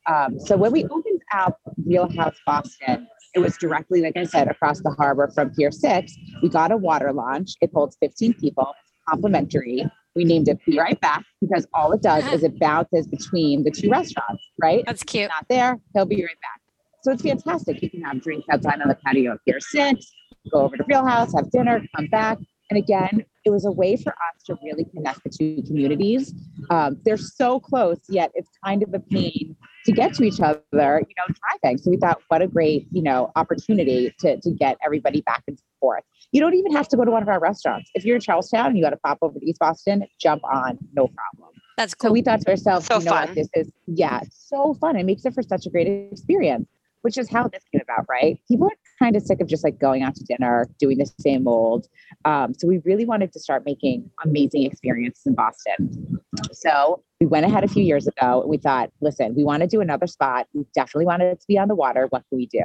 Um, 0.07 0.39
so 0.39 0.57
when 0.57 0.73
we 0.73 0.85
opened 0.85 1.04
up 1.35 1.59
ReelHouse 1.89 2.37
Boston, 2.47 3.09
it 3.35 3.41
was 3.41 3.57
directly, 3.57 4.01
like 4.01 4.17
I 4.17 4.25
said, 4.25 4.49
across 4.49 4.81
the 4.81 4.91
harbor 4.91 5.31
from 5.35 5.51
Pier 5.51 5.73
6. 5.73 6.17
We 6.43 6.49
got 6.49 6.71
a 6.71 6.77
water 6.77 7.13
launch. 7.13 7.55
It 7.61 7.71
holds 7.75 7.97
15 8.01 8.35
people, 8.35 8.73
complimentary. 9.09 9.85
We 10.15 10.25
named 10.25 10.49
it 10.49 10.59
Be 10.65 10.79
Right 10.79 11.01
Back 11.01 11.25
because 11.41 11.67
all 11.75 11.93
it 11.93 12.01
does 12.01 12.25
is 12.33 12.45
it 12.45 12.59
bounces 12.61 13.09
between 13.09 13.65
the 13.65 13.71
two 13.73 13.91
restaurants, 13.91 14.43
right? 14.61 14.85
That's 14.87 15.03
cute. 15.03 15.29
not 15.29 15.47
there, 15.49 15.81
he'll 15.93 16.07
be 16.07 16.23
right 16.23 16.41
back. 16.41 16.61
So 17.03 17.13
it's 17.13 17.23
fantastic. 17.23 17.83
You 17.83 17.91
can 17.91 18.03
have 18.03 18.23
drinks 18.23 18.47
outside 18.51 18.81
on 18.81 18.89
the 18.89 18.95
patio 19.05 19.33
of 19.33 19.41
Pier 19.45 19.59
6, 19.61 20.07
go 20.53 20.61
over 20.61 20.77
to 20.77 20.85
ReelHouse, 20.85 21.35
have 21.37 21.51
dinner, 21.51 21.83
come 21.97 22.07
back. 22.07 22.39
And 22.71 22.79
again, 22.79 23.25
it 23.45 23.51
was 23.51 23.65
a 23.65 23.71
way 23.71 23.97
for 23.97 24.13
us 24.13 24.43
to 24.47 24.57
really 24.63 24.85
connect 24.85 25.23
the 25.25 25.31
two 25.31 25.63
communities. 25.67 26.33
Um, 26.71 26.99
they're 27.05 27.17
so 27.17 27.61
close, 27.61 27.99
yet 28.09 28.33
it's 28.35 28.49
kind 28.65 28.83
of 28.83 28.93
a 28.95 29.01
pain 29.01 29.57
to 29.85 29.93
get 29.93 30.15
to 30.15 30.25
each 30.25 30.41
other, 30.41 30.57
you 30.73 31.15
know, 31.19 31.35
driving. 31.61 31.79
So 31.79 31.91
we 31.91 31.99
thought, 31.99 32.21
what 32.29 32.41
a 32.41 32.47
great, 32.47 32.87
you 32.91 33.03
know, 33.03 33.31
opportunity 33.37 34.15
to, 34.21 34.41
to 34.41 34.51
get 34.51 34.79
everybody 34.85 35.21
back 35.21 35.43
and 35.47 35.59
forth. 35.79 36.05
You 36.33 36.41
don't 36.41 36.55
even 36.55 36.73
have 36.73 36.89
to 36.89 36.97
go 36.97 37.05
to 37.05 37.11
one 37.11 37.23
of 37.23 37.29
our 37.29 37.39
restaurants. 37.39 37.91
If 37.95 38.05
you're 38.05 38.17
in 38.17 38.23
Charlestown 38.23 38.67
and 38.67 38.79
you 38.79 38.83
got 38.83 38.91
to 38.91 38.97
pop 38.97 39.19
over 39.21 39.39
to 39.39 39.45
East 39.45 39.59
Boston, 39.59 40.07
jump 40.19 40.43
on, 40.45 40.79
no 40.95 41.09
problem. 41.09 41.55
That's 41.77 41.93
So 41.93 42.09
cool. 42.09 42.13
we 42.13 42.23
thought 42.23 42.41
to 42.41 42.51
ourselves, 42.51 42.87
So 42.87 42.99
you 42.99 43.05
know 43.05 43.13
what, 43.13 43.35
this 43.35 43.49
is 43.55 43.71
yeah, 43.87 44.21
so 44.31 44.75
fun. 44.75 44.97
It 44.97 45.05
makes 45.05 45.25
it 45.27 45.35
for 45.35 45.43
such 45.43 45.67
a 45.67 45.71
great 45.71 46.09
experience, 46.11 46.67
which 47.03 47.19
is 47.19 47.29
how 47.29 47.49
this 47.49 47.63
came 47.71 47.83
about, 47.83 48.07
right? 48.09 48.41
People 48.49 48.69
are 48.69 48.77
kind 49.05 49.17
of 49.17 49.23
sick 49.23 49.41
of 49.41 49.47
just 49.47 49.63
like 49.63 49.79
going 49.79 50.03
out 50.03 50.15
to 50.15 50.25
dinner, 50.25 50.67
doing 50.79 50.97
the 50.97 51.11
same 51.21 51.47
old. 51.47 51.87
Um, 52.25 52.55
so 52.55 52.67
we 52.67 52.79
really 52.79 53.05
wanted 53.05 53.33
to 53.35 53.41
start 53.41 53.65
making 53.67 54.11
amazing 54.25 54.63
experiences 54.63 55.27
in 55.27 55.35
Boston. 55.35 56.19
So 56.53 57.03
we 57.21 57.27
went 57.27 57.45
ahead 57.45 57.65
a 57.65 57.69
few 57.69 57.83
years 57.83 58.07
ago 58.07 58.41
and 58.41 58.49
we 58.49 58.57
thought, 58.57 58.91
listen, 59.03 59.35
we 59.35 59.45
want 59.45 59.61
to 59.61 59.67
do 59.67 59.83
another 59.83 60.07
spot. 60.07 60.47
We 60.55 60.65
definitely 60.75 61.05
wanted 61.05 61.27
it 61.27 61.41
to 61.41 61.47
be 61.47 61.59
on 61.59 61.69
the 61.69 61.75
water. 61.75 62.07
What 62.09 62.23
can 62.31 62.39
we 62.39 62.47
do? 62.47 62.65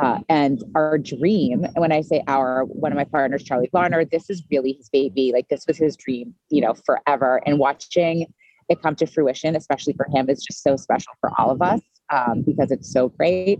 Uh, 0.00 0.20
and 0.28 0.62
our 0.74 0.98
dream, 0.98 1.64
and 1.64 1.76
when 1.76 1.92
I 1.92 2.02
say 2.02 2.22
our, 2.26 2.64
one 2.64 2.92
of 2.92 2.96
my 2.96 3.04
partners, 3.04 3.42
Charlie 3.42 3.70
Varner, 3.72 4.04
this 4.04 4.28
is 4.30 4.42
really 4.50 4.72
his 4.72 4.88
baby. 4.90 5.30
Like 5.32 5.48
this 5.48 5.64
was 5.66 5.76
his 5.76 5.96
dream, 5.96 6.34
you 6.50 6.60
know, 6.60 6.74
forever. 6.86 7.42
And 7.46 7.58
watching 7.58 8.26
it 8.68 8.82
come 8.82 8.96
to 8.96 9.06
fruition, 9.06 9.56
especially 9.56 9.94
for 9.94 10.06
him, 10.12 10.28
is 10.28 10.42
just 10.42 10.62
so 10.62 10.76
special 10.76 11.12
for 11.20 11.30
all 11.38 11.50
of 11.50 11.62
us 11.62 11.80
um, 12.10 12.42
because 12.42 12.70
it's 12.70 12.90
so 12.92 13.08
great. 13.08 13.58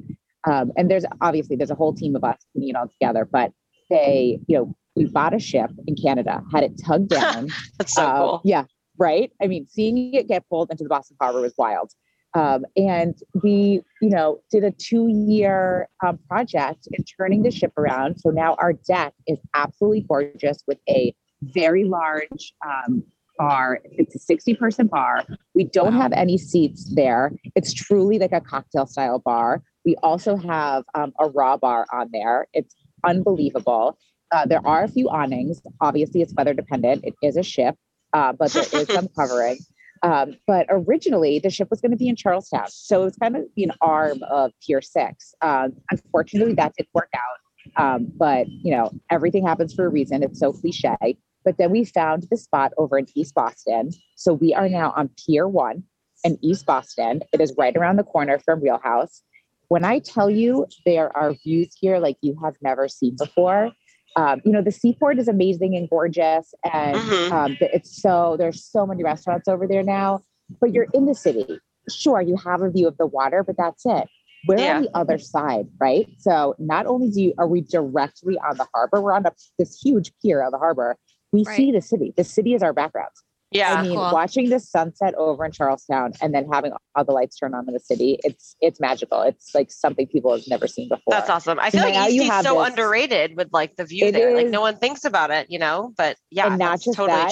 Um, 0.51 0.73
and 0.77 0.91
there's 0.91 1.05
obviously 1.21 1.57
there's 1.57 1.71
a 1.71 1.75
whole 1.75 1.93
team 1.95 2.17
of 2.17 2.25
us 2.25 2.37
putting 2.55 2.69
it 2.71 2.77
all 2.77 2.89
together, 2.89 3.29
but 3.31 3.53
they, 3.91 4.41
you 4.47 4.57
know, 4.57 4.77
we 4.95 5.07
bought 5.07 5.35
a 5.35 5.39
ship 5.39 5.71
in 5.87 5.95
Canada, 5.97 6.43
had 6.53 6.65
it 6.65 6.73
tugged 6.85 7.09
down. 7.21 7.49
That's 7.79 7.95
so 7.95 8.03
Uh, 8.03 8.19
cool. 8.19 8.41
Yeah, 8.45 8.65
right. 8.99 9.31
I 9.43 9.47
mean, 9.47 9.67
seeing 9.69 10.15
it 10.15 10.29
get 10.29 10.49
pulled 10.49 10.71
into 10.71 10.85
the 10.85 10.89
Boston 10.89 11.17
Harbor 11.21 11.41
was 11.41 11.55
wild. 11.59 11.91
Um, 12.35 12.67
and 12.77 13.15
we, 13.43 13.81
you 14.03 14.11
know, 14.11 14.41
did 14.51 14.63
a 14.63 14.71
two-year 14.71 15.89
um, 16.07 16.19
project 16.29 16.87
in 16.93 17.03
turning 17.05 17.43
the 17.43 17.51
ship 17.51 17.73
around. 17.79 18.19
So 18.21 18.29
now 18.31 18.57
our 18.59 18.75
deck 18.75 19.15
is 19.27 19.39
absolutely 19.55 20.03
gorgeous 20.03 20.63
with 20.67 20.79
a 20.89 21.15
very 21.41 21.85
large 21.85 22.53
um, 22.67 23.03
bar. 23.39 23.81
It's 23.85 24.15
a 24.15 24.19
60-person 24.35 24.89
bar. 24.89 25.25
We 25.55 25.65
don't 25.65 25.95
have 25.95 26.13
any 26.13 26.37
seats 26.37 26.93
there. 26.95 27.33
It's 27.55 27.73
truly 27.73 28.19
like 28.19 28.33
a 28.33 28.41
cocktail 28.43 28.87
style 28.87 29.19
bar. 29.19 29.63
We 29.87 29.95
also 30.03 30.37
have 30.37 30.85
um, 30.95 31.15
a 31.19 31.29
raw 31.29 31.57
bar 31.57 31.87
on 31.93 32.11
there. 32.13 32.49
It's 32.53 32.75
unbelievable. 33.05 33.97
Uh, 34.33 34.45
there 34.45 34.67
are 34.67 34.83
a 34.83 34.89
few 34.89 35.09
awnings. 35.09 35.63
Obviously, 35.81 36.21
it's 36.21 36.35
weather 36.37 36.53
dependent. 36.53 37.05
It 37.05 37.15
is 37.23 37.37
a 37.37 37.45
ship, 37.45 37.77
uh, 38.13 38.33
but 38.33 38.51
there 38.51 38.65
is 38.83 38.89
some 38.89 39.07
covering. 39.17 39.59
Um, 40.03 40.37
but 40.47 40.67
originally, 40.69 41.39
the 41.39 41.51
ship 41.51 41.69
was 41.71 41.81
going 41.81 41.93
to 41.93 41.97
be 41.97 42.09
in 42.09 42.17
Charlestown, 42.17 42.67
so 42.69 43.03
it 43.03 43.05
was 43.05 43.17
kind 43.17 43.37
of 43.37 43.45
an 43.57 43.71
arm 43.81 44.23
of 44.29 44.51
Pier 44.61 44.83
Six. 44.83 45.35
Um, 45.41 45.75
unfortunately, 45.91 46.55
that 46.55 46.75
didn't 46.77 46.91
work 46.93 47.11
out. 47.15 47.83
Um, 47.83 48.13
but 48.17 48.49
you 48.49 48.73
know, 48.73 48.91
everything 49.11 49.47
happens 49.47 49.73
for 49.73 49.87
a 49.87 49.89
reason. 49.89 50.23
It's 50.23 50.41
so 50.41 50.53
cliche. 50.53 51.17
But 51.45 51.59
then 51.59 51.71
we 51.71 51.85
found 51.85 52.27
the 52.29 52.37
spot 52.37 52.73
over 52.77 52.99
in 52.99 53.07
East 53.15 53.35
Boston, 53.35 53.91
so 54.17 54.33
we 54.33 54.53
are 54.53 54.69
now 54.69 54.93
on 54.97 55.11
Pier 55.17 55.47
One 55.47 55.85
in 56.25 56.39
East 56.43 56.67
Boston. 56.67 57.23
It 57.33 57.41
is 57.41 57.55
right 57.57 57.77
around 57.77 57.97
the 57.97 58.05
corner 58.05 58.41
from 58.41 58.61
ReelHouse. 58.61 59.23
When 59.69 59.85
I 59.85 59.99
tell 59.99 60.31
you 60.31 60.67
there 60.85 61.17
are 61.17 61.35
views 61.45 61.75
here 61.81 61.99
like 61.99 62.17
you 62.21 62.39
have 62.43 62.55
never 62.63 62.89
seen 62.89 63.17
before, 63.19 63.73
um, 64.15 64.41
you 64.45 64.53
know 64.53 64.63
the 64.63 64.71
seaport 64.73 65.19
is 65.19 65.29
amazing 65.29 65.77
and 65.77 65.91
gorgeous, 65.91 66.55
and 66.73 66.99
Mhm. 67.01 67.33
um, 67.33 67.57
it's 67.61 68.01
so 68.01 68.37
there's 68.39 68.65
so 68.65 68.87
many 68.87 69.03
restaurants 69.03 69.49
over 69.49 69.67
there 69.67 69.83
now. 69.83 70.21
But 70.61 70.73
you're 70.73 70.87
in 70.95 71.07
the 71.07 71.15
city. 71.15 71.59
Sure, 71.89 72.21
you 72.21 72.37
have 72.37 72.63
a 72.63 72.71
view 72.71 72.87
of 72.87 72.97
the 72.99 73.07
water, 73.07 73.43
but 73.43 73.57
that's 73.57 73.85
it. 73.85 74.09
We're 74.47 74.61
Yeah. 74.61 74.77
on 74.77 74.83
the 74.83 74.91
other 74.95 75.19
side, 75.19 75.67
right? 75.81 76.09
So 76.19 76.55
not 76.59 76.87
only 76.87 77.11
do 77.11 77.21
you, 77.21 77.35
are 77.37 77.49
we 77.49 77.63
directly 77.63 78.39
on 78.39 78.57
the 78.57 78.67
harbor, 78.73 79.01
we're 79.03 79.13
on 79.13 79.27
a, 79.27 79.33
this 79.59 79.81
huge 79.81 80.13
pier 80.23 80.41
of 80.43 80.53
the 80.53 80.59
harbor. 80.59 80.97
We 81.33 81.43
Right. 81.43 81.57
see 81.57 81.73
the 81.73 81.83
city. 81.83 82.15
The 82.17 82.23
city 82.23 82.55
is 82.55 82.63
our 82.63 82.73
background. 82.73 83.11
Yeah. 83.53 83.75
I 83.75 83.83
mean, 83.83 83.93
Cool. 83.95 84.11
watching 84.13 84.51
the 84.51 84.59
sunset 84.59 85.15
over 85.15 85.45
in 85.45 85.53
Charlestown 85.53 86.13
and 86.21 86.35
then 86.35 86.49
having 86.53 86.73
all 86.95 87.05
the 87.05 87.13
lights 87.13 87.37
turn 87.39 87.55
on 87.55 87.67
in 87.69 87.75
the 87.75 87.81
city, 87.81 88.19
it's 88.25 88.57
it's 88.61 88.81
magical. 88.81 89.23
It's 89.23 89.55
like 89.55 89.71
something 89.71 90.07
people 90.09 90.33
have 90.35 90.47
never 90.49 90.67
seen 90.67 90.89
before. 90.89 91.13
That's 91.13 91.31
awesome. 91.31 91.59
I 91.61 91.71
feel 91.71 91.83
Now 91.83 91.87
like 91.87 92.13
you 92.13 92.23
East 92.23 92.25
is 92.25 92.31
have 92.31 92.45
so 92.45 92.59
this- 92.59 92.69
underrated 92.71 93.37
with 93.37 93.49
like 93.53 93.77
the 93.77 93.85
view 93.85 94.07
It 94.07 94.13
there. 94.13 94.35
Like 94.35 94.49
no 94.49 94.61
one 94.61 94.77
thinks 94.79 95.05
about 95.05 95.31
it, 95.31 95.51
you 95.51 95.59
know. 95.59 95.93
But 95.97 96.17
yeah, 96.31 96.47
And 96.49 96.59
not 96.59 96.71
that's 96.73 96.85
just 96.85 96.97
totally 96.97 97.17
that, 97.19 97.31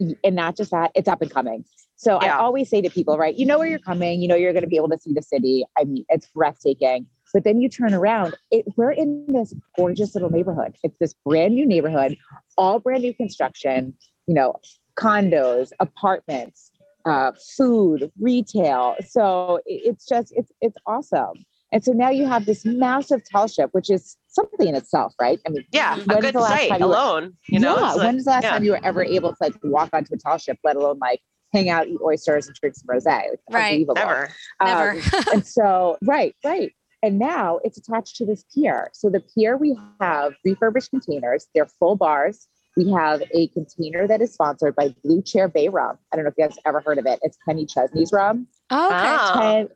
true. 0.00 0.14
and 0.24 0.34
not 0.36 0.56
just 0.56 0.70
that, 0.70 0.92
it's 0.94 1.08
up 1.08 1.20
and 1.22 1.30
coming. 1.30 1.64
So 1.96 2.18
Yeah. 2.22 2.36
I 2.36 2.40
always 2.40 2.70
say 2.70 2.80
to 2.80 2.88
people, 2.90 3.18
right, 3.18 3.34
you 3.36 3.44
know 3.44 3.58
where 3.58 3.66
you're 3.68 3.78
coming, 3.80 4.22
you 4.22 4.28
know 4.28 4.36
you're 4.36 4.52
going 4.52 4.62
to 4.62 4.68
be 4.68 4.76
able 4.76 4.88
to 4.90 4.98
see 4.98 5.12
the 5.12 5.22
city. 5.22 5.64
I 5.76 5.84
mean, 5.84 6.04
it's 6.08 6.26
breathtaking. 6.28 7.06
But 7.34 7.44
then 7.44 7.60
you 7.60 7.68
turn 7.68 7.92
around, 7.92 8.34
it, 8.50 8.64
we're 8.76 8.92
in 8.92 9.26
this 9.28 9.52
gorgeous 9.76 10.14
little 10.14 10.30
neighborhood. 10.30 10.76
It's 10.82 10.96
this 10.98 11.12
brand 11.26 11.54
new 11.56 11.66
neighborhood, 11.66 12.16
all 12.56 12.78
brand 12.78 13.02
new 13.02 13.12
construction, 13.12 13.94
you 14.26 14.32
know, 14.34 14.54
condos, 14.98 15.70
apartments, 15.80 16.70
uh, 17.04 17.32
food, 17.56 18.10
retail. 18.20 18.96
So 19.08 19.60
it's 19.66 20.06
just, 20.06 20.32
it's, 20.36 20.50
it's 20.60 20.76
awesome. 20.86 21.44
And 21.72 21.84
so 21.84 21.92
now 21.92 22.08
you 22.10 22.26
have 22.26 22.46
this 22.46 22.64
massive 22.64 23.20
tall 23.30 23.46
ship, 23.46 23.70
which 23.72 23.90
is 23.90 24.16
something 24.28 24.66
in 24.68 24.74
itself, 24.74 25.14
right? 25.20 25.38
I 25.46 25.50
mean, 25.50 25.64
Yeah, 25.72 25.96
a 25.96 26.00
when's 26.04 26.20
good 26.22 26.34
the 26.34 26.40
last 26.40 26.52
sight 26.52 26.70
time 26.70 26.80
you 26.80 26.86
were- 26.88 26.92
alone. 26.94 27.36
You 27.48 27.60
know, 27.60 27.76
yeah. 27.78 27.88
It's 27.88 27.96
like- 27.96 28.06
When's 28.06 28.24
the 28.24 28.30
last 28.30 28.42
yeah. 28.44 28.50
time 28.50 28.64
you 28.64 28.70
were 28.72 28.80
ever 28.84 29.04
able 29.04 29.30
to 29.30 29.36
like 29.40 29.54
walk 29.62 29.90
onto 29.92 30.14
a 30.14 30.18
tall 30.18 30.38
ship, 30.38 30.58
let 30.64 30.76
alone 30.76 30.98
like 30.98 31.20
hang 31.52 31.68
out, 31.68 31.86
eat 31.86 31.98
oysters, 32.02 32.46
and 32.46 32.56
drink 32.56 32.74
some 32.74 32.86
rosé? 32.88 33.04
Like, 33.06 33.38
Right. 33.50 33.64
unbelievable. 33.88 33.94
never. 33.94 34.30
Never. 34.62 34.90
Um, 34.92 35.24
and 35.34 35.46
so, 35.46 35.98
right, 36.02 36.34
right. 36.44 36.72
And 37.02 37.18
now 37.18 37.60
it's 37.62 37.78
attached 37.78 38.16
to 38.16 38.26
this 38.26 38.44
pier. 38.54 38.90
So 38.92 39.08
the 39.08 39.20
pier, 39.20 39.56
we 39.56 39.78
have 40.00 40.32
refurbished 40.44 40.90
containers. 40.90 41.46
They're 41.54 41.68
full 41.78 41.94
bars. 41.96 42.48
We 42.78 42.92
have 42.92 43.22
a 43.34 43.48
container 43.48 44.06
that 44.06 44.22
is 44.22 44.32
sponsored 44.32 44.76
by 44.76 44.94
Blue 45.02 45.20
Chair 45.20 45.48
Bay 45.48 45.68
Rum. 45.68 45.98
I 46.12 46.16
don't 46.16 46.24
know 46.24 46.30
if 46.30 46.34
you 46.38 46.46
guys 46.48 46.56
ever 46.64 46.80
heard 46.80 46.98
of 46.98 47.06
it. 47.06 47.18
It's 47.22 47.36
Kenny 47.44 47.66
Chesney's 47.66 48.12
rum. 48.12 48.46
Oh, 48.70 48.86
okay. 48.86 48.94
Ah. 48.96 49.40
10, 49.56 49.68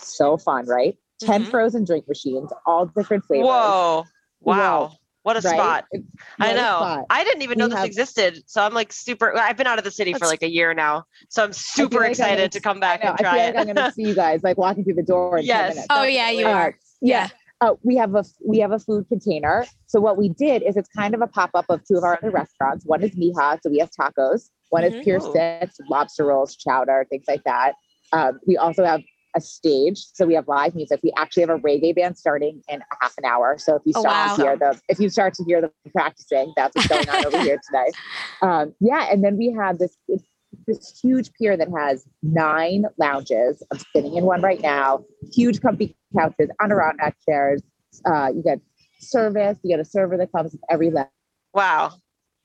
so 0.00 0.38
fun, 0.38 0.66
right? 0.66 0.96
10 1.20 1.44
Mhm. 1.44 1.50
frozen 1.50 1.84
drink 1.84 2.08
machines, 2.08 2.50
all 2.66 2.86
different 2.86 3.26
flavors. 3.26 3.46
Whoa. 3.46 4.04
Wow. 4.40 4.92
What 5.22 5.36
a 5.36 5.40
right? 5.46 5.54
spot. 5.58 5.84
I 5.92 5.98
What 6.38 6.50
a 6.50 6.54
know. 6.54 6.62
spot. 6.78 7.04
I 7.10 7.24
didn't 7.24 7.42
even 7.42 7.58
know 7.58 7.66
We 7.66 7.70
this 7.70 7.78
have- 7.78 7.86
existed. 7.88 8.42
So 8.46 8.62
I'm 8.62 8.72
like 8.72 8.90
super 8.92 9.36
I've 9.36 9.56
been 9.58 9.66
out 9.66 9.76
of 9.78 9.84
the 9.84 9.90
city 9.90 10.14
for 10.14 10.24
like 10.26 10.42
a 10.42 10.48
year 10.50 10.72
now. 10.72 11.04
So 11.28 11.42
I'm 11.44 11.52
super 11.52 11.96
like 11.96 12.04
I'm 12.06 12.10
excited 12.12 12.36
gonna- 12.38 12.48
to 12.50 12.60
come 12.60 12.76
I 12.78 12.80
back 12.80 13.04
know. 13.04 13.10
and 13.10 13.14
I 13.14 13.16
feel 13.16 13.24
try 13.30 13.36
like 13.38 13.54
it. 13.54 13.58
I'm 13.58 13.64
going 13.74 13.76
to 13.76 13.92
see 13.92 14.02
you 14.04 14.14
guys 14.14 14.42
like 14.44 14.56
walking 14.56 14.84
through 14.84 14.94
the 14.94 15.02
door 15.02 15.36
in 15.38 15.42
10 15.44 15.48
Yes. 15.48 15.74
minutes. 15.74 15.86
Oh, 15.90 16.04
yeah, 16.04 16.30
you 16.30 16.46
are. 16.46 16.74
Yeah. 17.02 17.22
Yeah. 17.24 17.28
Uh, 17.60 17.74
we 17.82 17.96
have 17.96 18.14
a 18.14 18.24
we 18.46 18.58
have 18.58 18.70
a 18.72 18.78
food 18.78 19.06
container. 19.08 19.64
So 19.86 19.98
what 20.00 20.18
we 20.18 20.28
did 20.28 20.62
is 20.62 20.76
it's 20.76 20.88
kind 20.88 21.14
of 21.14 21.22
a 21.22 21.26
pop 21.26 21.50
up 21.54 21.64
of 21.70 21.82
two 21.84 21.96
of 21.96 22.04
our 22.04 22.18
other 22.18 22.30
restaurants. 22.30 22.84
One 22.84 23.02
is 23.02 23.12
Mija, 23.16 23.58
so 23.62 23.70
we 23.70 23.78
have 23.78 23.90
tacos. 23.90 24.50
One 24.70 24.84
is 24.84 24.94
Pier 25.02 25.20
Six, 25.20 25.78
lobster 25.88 26.26
rolls, 26.26 26.54
chowder, 26.54 27.06
things 27.08 27.24
like 27.26 27.44
that. 27.44 27.72
Um, 28.12 28.40
we 28.46 28.56
also 28.58 28.84
have 28.84 29.00
a 29.34 29.40
stage, 29.40 29.98
so 29.98 30.26
we 30.26 30.34
have 30.34 30.48
live 30.48 30.74
music. 30.74 31.00
We 31.02 31.12
actually 31.16 31.42
have 31.42 31.50
a 31.50 31.58
reggae 31.58 31.94
band 31.94 32.18
starting 32.18 32.62
in 32.68 32.80
a 32.80 32.84
half 33.00 33.14
an 33.18 33.24
hour. 33.24 33.56
So 33.58 33.76
if 33.76 33.82
you 33.86 33.92
Oh, 33.96 34.00
start 34.00 34.14
wow. 34.30 34.36
to 34.36 34.42
hear 34.42 34.56
them, 34.56 34.80
if 34.88 34.98
you 34.98 35.08
start 35.08 35.34
to 35.34 35.44
hear 35.44 35.60
them 35.60 35.70
practicing, 35.92 36.52
that's 36.56 36.74
what's 36.76 36.88
going 36.88 37.08
on 37.08 37.24
over 37.26 37.40
here 37.42 37.58
today. 37.66 37.90
Um, 38.42 38.74
yeah, 38.80 39.08
and 39.10 39.24
then 39.24 39.38
we 39.38 39.50
have 39.52 39.78
this 39.78 39.96
this 40.66 41.00
huge 41.02 41.32
pier 41.32 41.56
that 41.56 41.68
has 41.76 42.06
nine 42.22 42.84
lounges. 42.98 43.62
I'm 43.72 43.78
sitting 43.94 44.14
in 44.14 44.24
one 44.24 44.42
right 44.42 44.60
now. 44.60 45.04
Huge 45.32 45.60
comfy 45.62 45.96
couches, 46.16 46.50
Adirondack 46.60 47.16
chairs. 47.28 47.62
Uh, 48.04 48.30
you 48.34 48.42
get 48.42 48.60
service. 49.00 49.58
You 49.62 49.76
get 49.76 49.80
a 49.80 49.84
server 49.84 50.16
that 50.16 50.32
comes 50.32 50.52
with 50.52 50.62
every 50.70 50.90
level. 50.90 51.10
Wow. 51.54 51.92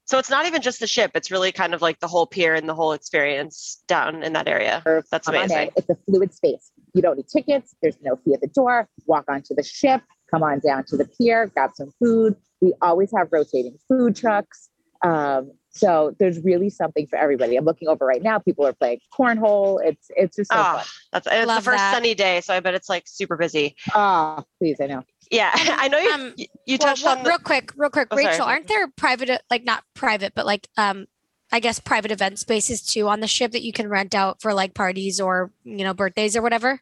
So 0.06 0.18
it's 0.18 0.30
not 0.30 0.46
even 0.46 0.62
just 0.62 0.82
the 0.82 0.88
ship, 0.88 1.12
it's 1.16 1.32
really 1.32 1.54
kind 1.54 1.74
of 1.74 1.82
like 1.82 2.00
the 2.00 2.08
whole 2.08 2.26
pier 2.26 2.54
and 2.54 2.68
the 2.68 2.76
whole 2.76 2.92
experience 2.92 3.82
down 3.88 4.24
in 4.24 4.34
that 4.34 4.46
area. 4.46 4.84
That's 5.10 5.28
amazing. 5.28 5.72
It's 5.78 5.90
a 5.90 5.96
fluid 6.06 6.34
space. 6.34 6.70
You 6.94 7.02
don't 7.02 7.16
need 7.16 7.28
tickets. 7.30 7.74
There's 7.82 7.96
no 8.02 8.18
fee 8.18 8.34
at 8.34 8.42
the 8.42 8.48
door. 8.48 8.90
Walk 9.06 9.26
onto 9.30 9.56
the 9.56 9.64
ship. 9.64 10.02
Come 10.30 10.44
on 10.44 10.60
down 10.60 10.84
to 10.86 10.98
the 10.98 11.06
pier. 11.06 11.48
Grab 11.48 11.72
some 11.76 11.94
food. 11.98 12.36
We 12.60 12.74
always 12.82 13.12
have 13.16 13.30
rotating 13.32 13.78
food 13.88 14.16
trucks. 14.16 14.70
Um, 15.02 15.54
so 15.72 16.16
there's 16.20 16.40
really 16.44 16.70
something 16.70 17.08
for 17.08 17.18
everybody. 17.18 17.56
I'm 17.56 17.66
looking 17.66 17.88
over 17.88 18.06
right 18.06 18.22
now. 18.22 18.40
People 18.40 18.66
are 18.68 18.74
playing 18.74 19.00
cornhole. 19.18 19.80
It's 19.84 20.08
it's 20.16 20.36
just 20.36 20.52
so 20.52 20.58
Oh, 20.60 20.64
fun. 20.64 20.86
that's 21.14 21.28
it's 21.32 21.46
the 21.56 21.62
first 21.62 21.78
that. 21.78 21.94
sunny 21.94 22.14
day, 22.14 22.42
so 22.42 22.54
I 22.54 22.60
bet 22.60 22.74
it's 22.74 22.90
like 22.90 23.04
super 23.08 23.38
busy. 23.38 23.76
Ah, 23.94 24.44
please, 24.60 24.80
I 24.82 24.88
know. 24.88 25.04
Yeah, 25.32 25.52
I 25.56 25.88
know 25.88 25.98
you. 25.98 26.12
Um, 26.12 26.34
you- 26.38 26.46
you 26.66 26.78
Well, 26.80 26.90
touched 26.90 27.04
well, 27.06 27.18
on 27.18 27.24
the. 27.24 27.30
real 27.30 27.40
quick, 27.40 27.72
real 27.76 27.90
quick, 27.90 28.08
Oh, 28.12 28.16
sorry. 28.18 28.28
Rachel. 28.28 28.46
Aren't 28.46 28.68
there 28.68 28.88
private, 28.90 29.42
like 29.50 29.64
not 29.64 29.84
private, 29.94 30.34
but 30.36 30.46
like 30.46 30.68
um, 30.78 31.08
I 31.52 31.60
guess 31.60 31.80
private 31.80 32.12
event 32.12 32.40
spaces 32.40 32.82
too 32.82 33.08
on 33.08 33.20
the 33.20 33.28
ship 33.28 33.52
that 33.54 33.64
you 33.64 33.74
can 33.74 33.88
rent 33.90 34.14
out 34.14 34.42
for 34.42 34.54
like 34.54 34.74
parties 34.74 35.20
or 35.20 35.52
you 35.64 35.84
know 35.84 35.94
birthdays 35.94 36.36
or 36.36 36.42
whatever? 36.42 36.82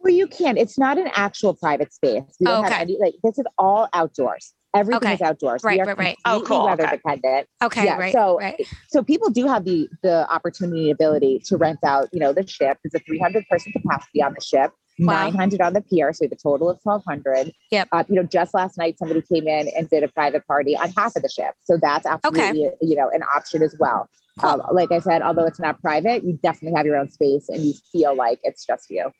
Well, 0.00 0.12
you 0.12 0.26
can. 0.26 0.56
It's 0.58 0.78
not 0.78 0.98
an 0.98 1.08
actual 1.14 1.54
private 1.54 1.92
space. 1.92 2.22
We 2.38 2.44
don't 2.46 2.64
Okay. 2.64 2.74
have 2.74 2.82
any 2.82 2.98
like 3.00 3.14
this 3.24 3.38
is 3.38 3.46
all 3.58 3.88
outdoors. 3.94 4.52
Everything 4.76 4.96
Okay. 5.08 5.14
is 5.14 5.22
outdoors. 5.22 5.64
Right, 5.64 5.76
we 5.76 5.80
are 5.80 5.86
right, 5.86 5.98
right. 5.98 6.16
Oh, 6.24 6.42
cool. 6.46 6.64
Weather 6.64 6.84
Okay. 6.86 6.96
dependent. 6.96 7.48
Okay, 7.62 7.84
Yeah, 7.84 7.96
right. 7.98 8.12
so- 8.12 8.38
right. 8.38 8.60
So 8.88 9.02
people 9.02 9.30
do 9.30 9.46
have 9.46 9.64
the 9.64 9.88
the 10.02 10.30
opportunity, 10.30 10.90
ability 10.90 11.40
to 11.46 11.56
rent 11.56 11.78
out. 11.84 12.08
You 12.12 12.20
know, 12.20 12.32
the 12.32 12.46
ship. 12.46 12.78
There's 12.84 12.94
a 12.94 13.04
300 13.04 13.44
person 13.50 13.72
capacity 13.72 14.22
on 14.22 14.34
the 14.34 14.40
ship. 14.44 14.72
Wow. 14.98 15.24
900 15.24 15.60
on 15.60 15.74
the 15.74 15.82
pier, 15.82 16.10
so 16.14 16.20
we 16.22 16.26
have 16.26 16.32
a 16.32 16.36
total 16.42 16.70
of 16.70 16.78
1200. 16.82 17.52
Yep. 17.70 17.88
Uh, 17.92 18.04
you 18.08 18.14
know, 18.14 18.22
just 18.22 18.54
last 18.54 18.78
night 18.78 18.98
somebody 18.98 19.20
came 19.20 19.46
in 19.46 19.68
and 19.76 19.90
did 19.90 20.02
a 20.02 20.08
private 20.08 20.46
party 20.46 20.74
on 20.74 20.90
half 20.96 21.14
of 21.16 21.22
the 21.22 21.28
ship, 21.28 21.54
so 21.64 21.76
that's 21.80 22.06
absolutely 22.06 22.70
you 22.80 22.96
know 22.96 23.10
an 23.10 23.22
option 23.34 23.62
as 23.62 23.74
well. 23.78 24.08
Cool. 24.40 24.50
Um, 24.50 24.62
like 24.72 24.92
I 24.92 25.00
said, 25.00 25.22
although 25.22 25.44
it's 25.46 25.58
not 25.60 25.80
private, 25.82 26.24
you 26.24 26.38
definitely 26.42 26.76
have 26.76 26.84
your 26.86 26.96
own 26.96 27.10
space 27.10 27.48
and 27.48 27.62
you 27.64 27.74
feel 27.92 28.14
like 28.14 28.38
it's 28.42 28.64
just 28.66 28.90
you. 28.90 29.10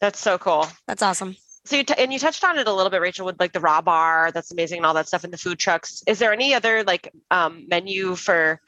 That's 0.00 0.20
so 0.20 0.36
cool. 0.38 0.66
That's 0.88 1.02
awesome. 1.02 1.36
So 1.66 1.76
you 1.76 1.84
t- 1.84 1.94
and 1.96 2.12
you 2.12 2.18
touched 2.18 2.44
on 2.44 2.58
it 2.58 2.68
a 2.68 2.72
little 2.72 2.90
bit, 2.90 3.00
Rachel, 3.00 3.24
with 3.24 3.40
like 3.40 3.52
the 3.52 3.60
raw 3.60 3.80
bar. 3.80 4.30
That's 4.32 4.52
amazing, 4.52 4.78
and 4.78 4.86
all 4.86 4.94
that 4.94 5.08
stuff, 5.08 5.24
and 5.24 5.32
the 5.32 5.38
food 5.38 5.58
trucks. 5.58 6.02
Is 6.06 6.18
there 6.18 6.32
any 6.32 6.52
other 6.54 6.84
like 6.84 7.10
um, 7.30 7.66
menu 7.68 8.14
for 8.16 8.60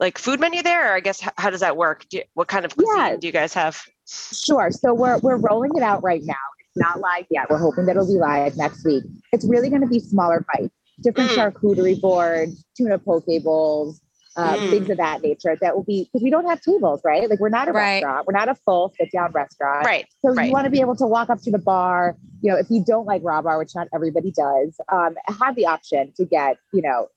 like 0.00 0.18
food 0.18 0.40
menu 0.40 0.62
there, 0.62 0.90
or 0.92 0.96
I 0.96 1.00
guess 1.00 1.22
h- 1.22 1.28
how 1.36 1.50
does 1.50 1.60
that 1.60 1.76
work? 1.76 2.06
Do 2.10 2.16
you, 2.18 2.24
what 2.34 2.48
kind 2.48 2.64
of 2.64 2.74
cuisine 2.74 2.96
Yeah. 2.96 3.16
do 3.20 3.26
you 3.28 3.32
guys 3.32 3.54
have? 3.54 3.80
Sure. 4.08 4.70
So 4.72 4.92
we're 4.94 5.18
we're 5.18 5.36
rolling 5.36 5.70
it 5.76 5.82
out 5.82 6.02
right 6.02 6.22
now. 6.24 6.34
It's 6.58 6.76
not 6.76 6.98
live 7.00 7.26
yet. 7.30 7.48
We're 7.50 7.58
hoping 7.58 7.86
that 7.86 7.92
it'll 7.92 8.06
be 8.06 8.14
live 8.18 8.56
next 8.56 8.84
week. 8.84 9.04
It's 9.32 9.44
really 9.44 9.68
going 9.70 9.82
to 9.82 9.88
be 9.88 10.00
smaller 10.00 10.44
bites, 10.52 10.74
different 11.00 11.30
Mm. 11.30 11.52
charcuterie 11.52 12.00
boards, 12.00 12.64
tuna 12.76 12.98
poke 12.98 13.26
bowls, 13.44 14.00
uh, 14.40 14.56
Mm. 14.56 14.70
things 14.70 14.90
of 14.90 14.96
that 14.96 15.22
nature 15.22 15.56
that 15.60 15.74
will 15.76 15.82
be 15.82 16.04
because 16.04 16.22
we 16.22 16.30
don't 16.30 16.46
have 16.48 16.60
tables, 16.62 17.00
right? 17.04 17.28
Like 17.28 17.40
we're 17.40 17.48
not 17.48 17.68
a 17.68 17.72
Right. 17.72 17.94
restaurant, 18.02 18.26
we're 18.26 18.38
not 18.38 18.48
a 18.48 18.54
full 18.54 18.92
sit 18.98 19.10
down 19.12 19.32
restaurant. 19.32 19.84
Right. 19.84 20.06
So 20.22 20.32
right. 20.32 20.46
you 20.46 20.52
want 20.52 20.64
to 20.64 20.70
be 20.70 20.80
able 20.80 20.96
to 20.96 21.06
walk 21.06 21.28
up 21.30 21.40
to 21.42 21.50
the 21.50 21.58
bar, 21.58 22.16
you 22.42 22.50
know, 22.50 22.56
if 22.56 22.66
you 22.70 22.82
don't 22.84 23.06
like 23.06 23.22
raw 23.24 23.42
bar, 23.42 23.58
which 23.58 23.74
not 23.74 23.88
everybody 23.94 24.30
does, 24.30 24.80
um, 24.90 25.16
have 25.40 25.54
the 25.56 25.66
option 25.66 26.12
to 26.16 26.24
get, 26.24 26.56
you 26.72 26.82
know, 26.82 27.08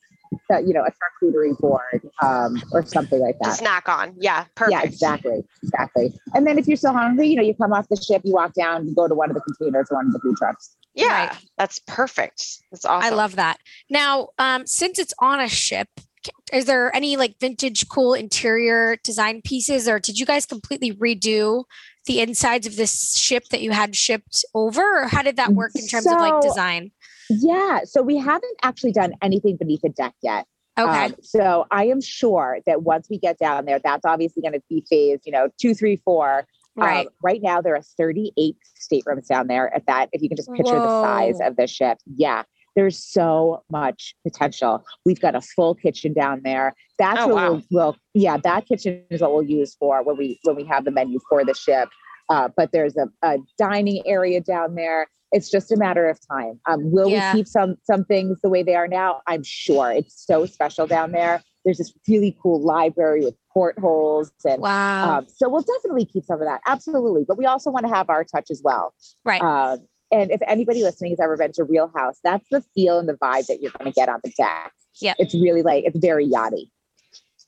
uh, 0.51 0.57
you 0.57 0.73
know, 0.73 0.83
a 0.83 0.91
charcuterie 0.91 1.55
board 1.59 2.01
um, 2.23 2.61
or 2.71 2.83
something 2.85 3.19
like 3.21 3.37
that. 3.39 3.55
snack 3.55 3.87
on. 3.87 4.15
Yeah. 4.19 4.45
Perfect. 4.55 4.71
Yeah, 4.71 4.81
exactly, 4.83 5.43
exactly. 5.61 6.13
And 6.33 6.45
then 6.47 6.57
if 6.57 6.67
you're 6.67 6.77
still 6.77 6.93
hungry, 6.93 7.27
you 7.27 7.35
know, 7.35 7.43
you 7.43 7.53
come 7.53 7.71
off 7.71 7.87
the 7.89 7.95
ship, 7.95 8.23
you 8.25 8.33
walk 8.33 8.53
down, 8.53 8.87
you 8.87 8.95
go 8.95 9.07
to 9.07 9.13
one 9.15 9.29
of 9.29 9.35
the 9.35 9.41
containers, 9.41 9.87
one 9.89 10.07
of 10.07 10.13
the 10.13 10.19
food 10.19 10.35
trucks. 10.37 10.75
Yeah. 10.95 11.27
Right. 11.27 11.37
That's 11.57 11.79
perfect. 11.87 12.43
That's 12.71 12.85
awesome. 12.85 13.13
I 13.13 13.15
love 13.15 13.35
that. 13.35 13.57
Now, 13.89 14.29
um, 14.39 14.65
since 14.67 14.97
it's 14.99 15.13
on 15.19 15.39
a 15.39 15.47
ship, 15.49 15.87
c- 15.99 16.05
is 16.51 16.65
there 16.65 16.95
any 16.95 17.17
like 17.17 17.39
vintage 17.39 17.87
cool 17.89 18.13
interior 18.13 18.97
design 19.03 19.41
pieces, 19.41 19.87
or 19.87 19.99
did 19.99 20.19
you 20.19 20.25
guys 20.25 20.45
completely 20.45 20.93
redo 20.93 21.63
the 22.05 22.19
insides 22.19 22.67
of 22.67 22.75
this 22.75 23.17
ship 23.17 23.45
that 23.49 23.61
you 23.61 23.71
had 23.71 23.95
shipped 23.95 24.43
over, 24.53 25.03
or 25.03 25.07
how 25.07 25.21
did 25.21 25.37
that 25.37 25.53
work 25.53 25.71
in 25.75 25.87
terms 25.87 26.05
of 26.05 26.13
like 26.13 26.41
design? 26.41 26.91
Yeah. 27.29 27.81
So 27.85 28.01
we 28.01 28.17
haven't 28.17 28.57
actually 28.61 28.91
done 28.91 29.13
anything 29.21 29.57
beneath 29.57 29.81
the 29.81 29.89
deck 29.89 30.13
yet. 30.21 30.45
Okay. 30.77 31.05
Um, 31.05 31.15
so 31.21 31.65
I 31.71 31.85
am 31.85 32.01
sure 32.01 32.59
that 32.65 32.81
once 32.83 33.07
we 33.09 33.19
get 33.19 33.37
down 33.37 33.65
there, 33.65 33.79
that's 33.79 34.05
obviously 34.05 34.41
going 34.41 34.53
to 34.53 34.61
be 34.69 34.83
phase, 34.89 35.19
you 35.23 35.31
know, 35.31 35.49
two, 35.59 35.75
three, 35.75 36.01
four. 36.03 36.47
right. 36.75 37.05
Um, 37.07 37.13
right 37.21 37.41
now, 37.41 37.61
there 37.61 37.75
are 37.75 37.83
38 37.97 38.57
staterooms 38.79 39.27
down 39.27 39.47
there 39.47 39.73
at 39.73 39.85
that. 39.85 40.09
If 40.11 40.21
you 40.21 40.29
can 40.29 40.35
just 40.35 40.51
picture 40.51 40.73
the 40.73 41.01
size 41.03 41.39
of 41.41 41.55
the 41.55 41.67
ship. 41.67 41.99
Yeah. 42.15 42.43
There's 42.75 42.97
so 42.97 43.63
much 43.71 44.15
potential. 44.23 44.83
We've 45.05 45.19
got 45.19 45.35
a 45.35 45.41
full 45.41 45.75
kitchen 45.75 46.13
down 46.13 46.41
there. 46.43 46.73
That's 46.97 47.19
Oh, 47.21 47.27
what 47.27 47.35
wow. 47.35 47.51
we'll, 47.51 47.63
we'll, 47.71 47.95
yeah, 48.13 48.37
that 48.43 48.65
kitchen 48.67 49.03
is 49.09 49.21
what 49.21 49.33
we'll 49.33 49.43
use 49.43 49.75
for 49.75 50.03
when 50.03 50.17
we 50.17 50.39
when 50.43 50.55
we 50.55 50.63
have 50.65 50.85
the 50.85 50.91
menu 50.91 51.19
for 51.29 51.43
the 51.45 51.53
ship. 51.53 51.89
Uh, 52.29 52.49
but 52.55 52.71
there's 52.71 52.95
a, 52.97 53.07
a 53.21 53.37
dining 53.59 54.01
area 54.05 54.39
down 54.41 54.75
there. 54.75 55.07
It's 55.31 55.49
just 55.49 55.71
a 55.71 55.77
matter 55.77 56.07
of 56.07 56.19
time. 56.31 56.59
Um, 56.67 56.91
will 56.91 57.09
Yeah. 57.09 57.33
we 57.33 57.39
keep 57.39 57.47
some 57.47 57.75
some 57.83 58.05
things 58.05 58.39
the 58.41 58.49
way 58.49 58.63
they 58.63 58.75
are 58.75 58.87
now? 58.87 59.21
I'm 59.27 59.43
sure. 59.43 59.91
It's 59.91 60.25
so 60.25 60.45
special 60.45 60.87
down 60.87 61.11
there. 61.11 61.43
There's 61.65 61.77
this 61.77 61.93
really 62.09 62.35
cool 62.41 62.61
library 62.61 63.23
with 63.25 63.35
portholes 63.53 64.31
and 64.45 64.61
Wow. 64.61 65.19
um, 65.19 65.27
so 65.33 65.47
we'll 65.49 65.61
definitely 65.61 66.05
keep 66.05 66.23
some 66.25 66.41
of 66.41 66.47
that. 66.47 66.61
Absolutely. 66.65 67.23
But 67.27 67.37
we 67.37 67.45
also 67.45 67.71
want 67.71 67.85
to 67.87 67.93
have 67.93 68.09
our 68.09 68.23
touch 68.23 68.51
as 68.51 68.61
well. 68.63 68.93
right. 69.23 69.41
Um, 69.41 69.79
and 70.13 70.31
if 70.31 70.41
anybody 70.47 70.83
listening 70.83 71.11
has 71.11 71.19
ever 71.19 71.35
been 71.35 71.51
to 71.53 71.65
ReelHouse, 71.65 72.17
that's 72.23 72.45
the 72.51 72.61
feel 72.75 72.99
and 72.99 73.09
the 73.09 73.15
vibe 73.15 73.47
that 73.47 73.61
you're 73.61 73.71
going 73.77 73.91
to 73.91 73.95
get 73.95 74.09
on 74.09 74.19
the 74.23 74.31
deck. 74.37 74.71
Yeah. 75.01 75.15
It's 75.17 75.33
really 75.33 75.63
like, 75.63 75.85
it's 75.85 75.97
very 75.97 76.27
yachty. 76.27 76.69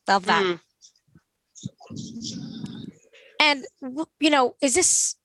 Love 0.08 0.26
that. 0.26 0.44
Mm. 0.44 0.60
And 3.40 3.66
you 4.20 4.30
know, 4.30 4.56
is 4.62 4.74
this 4.74 5.16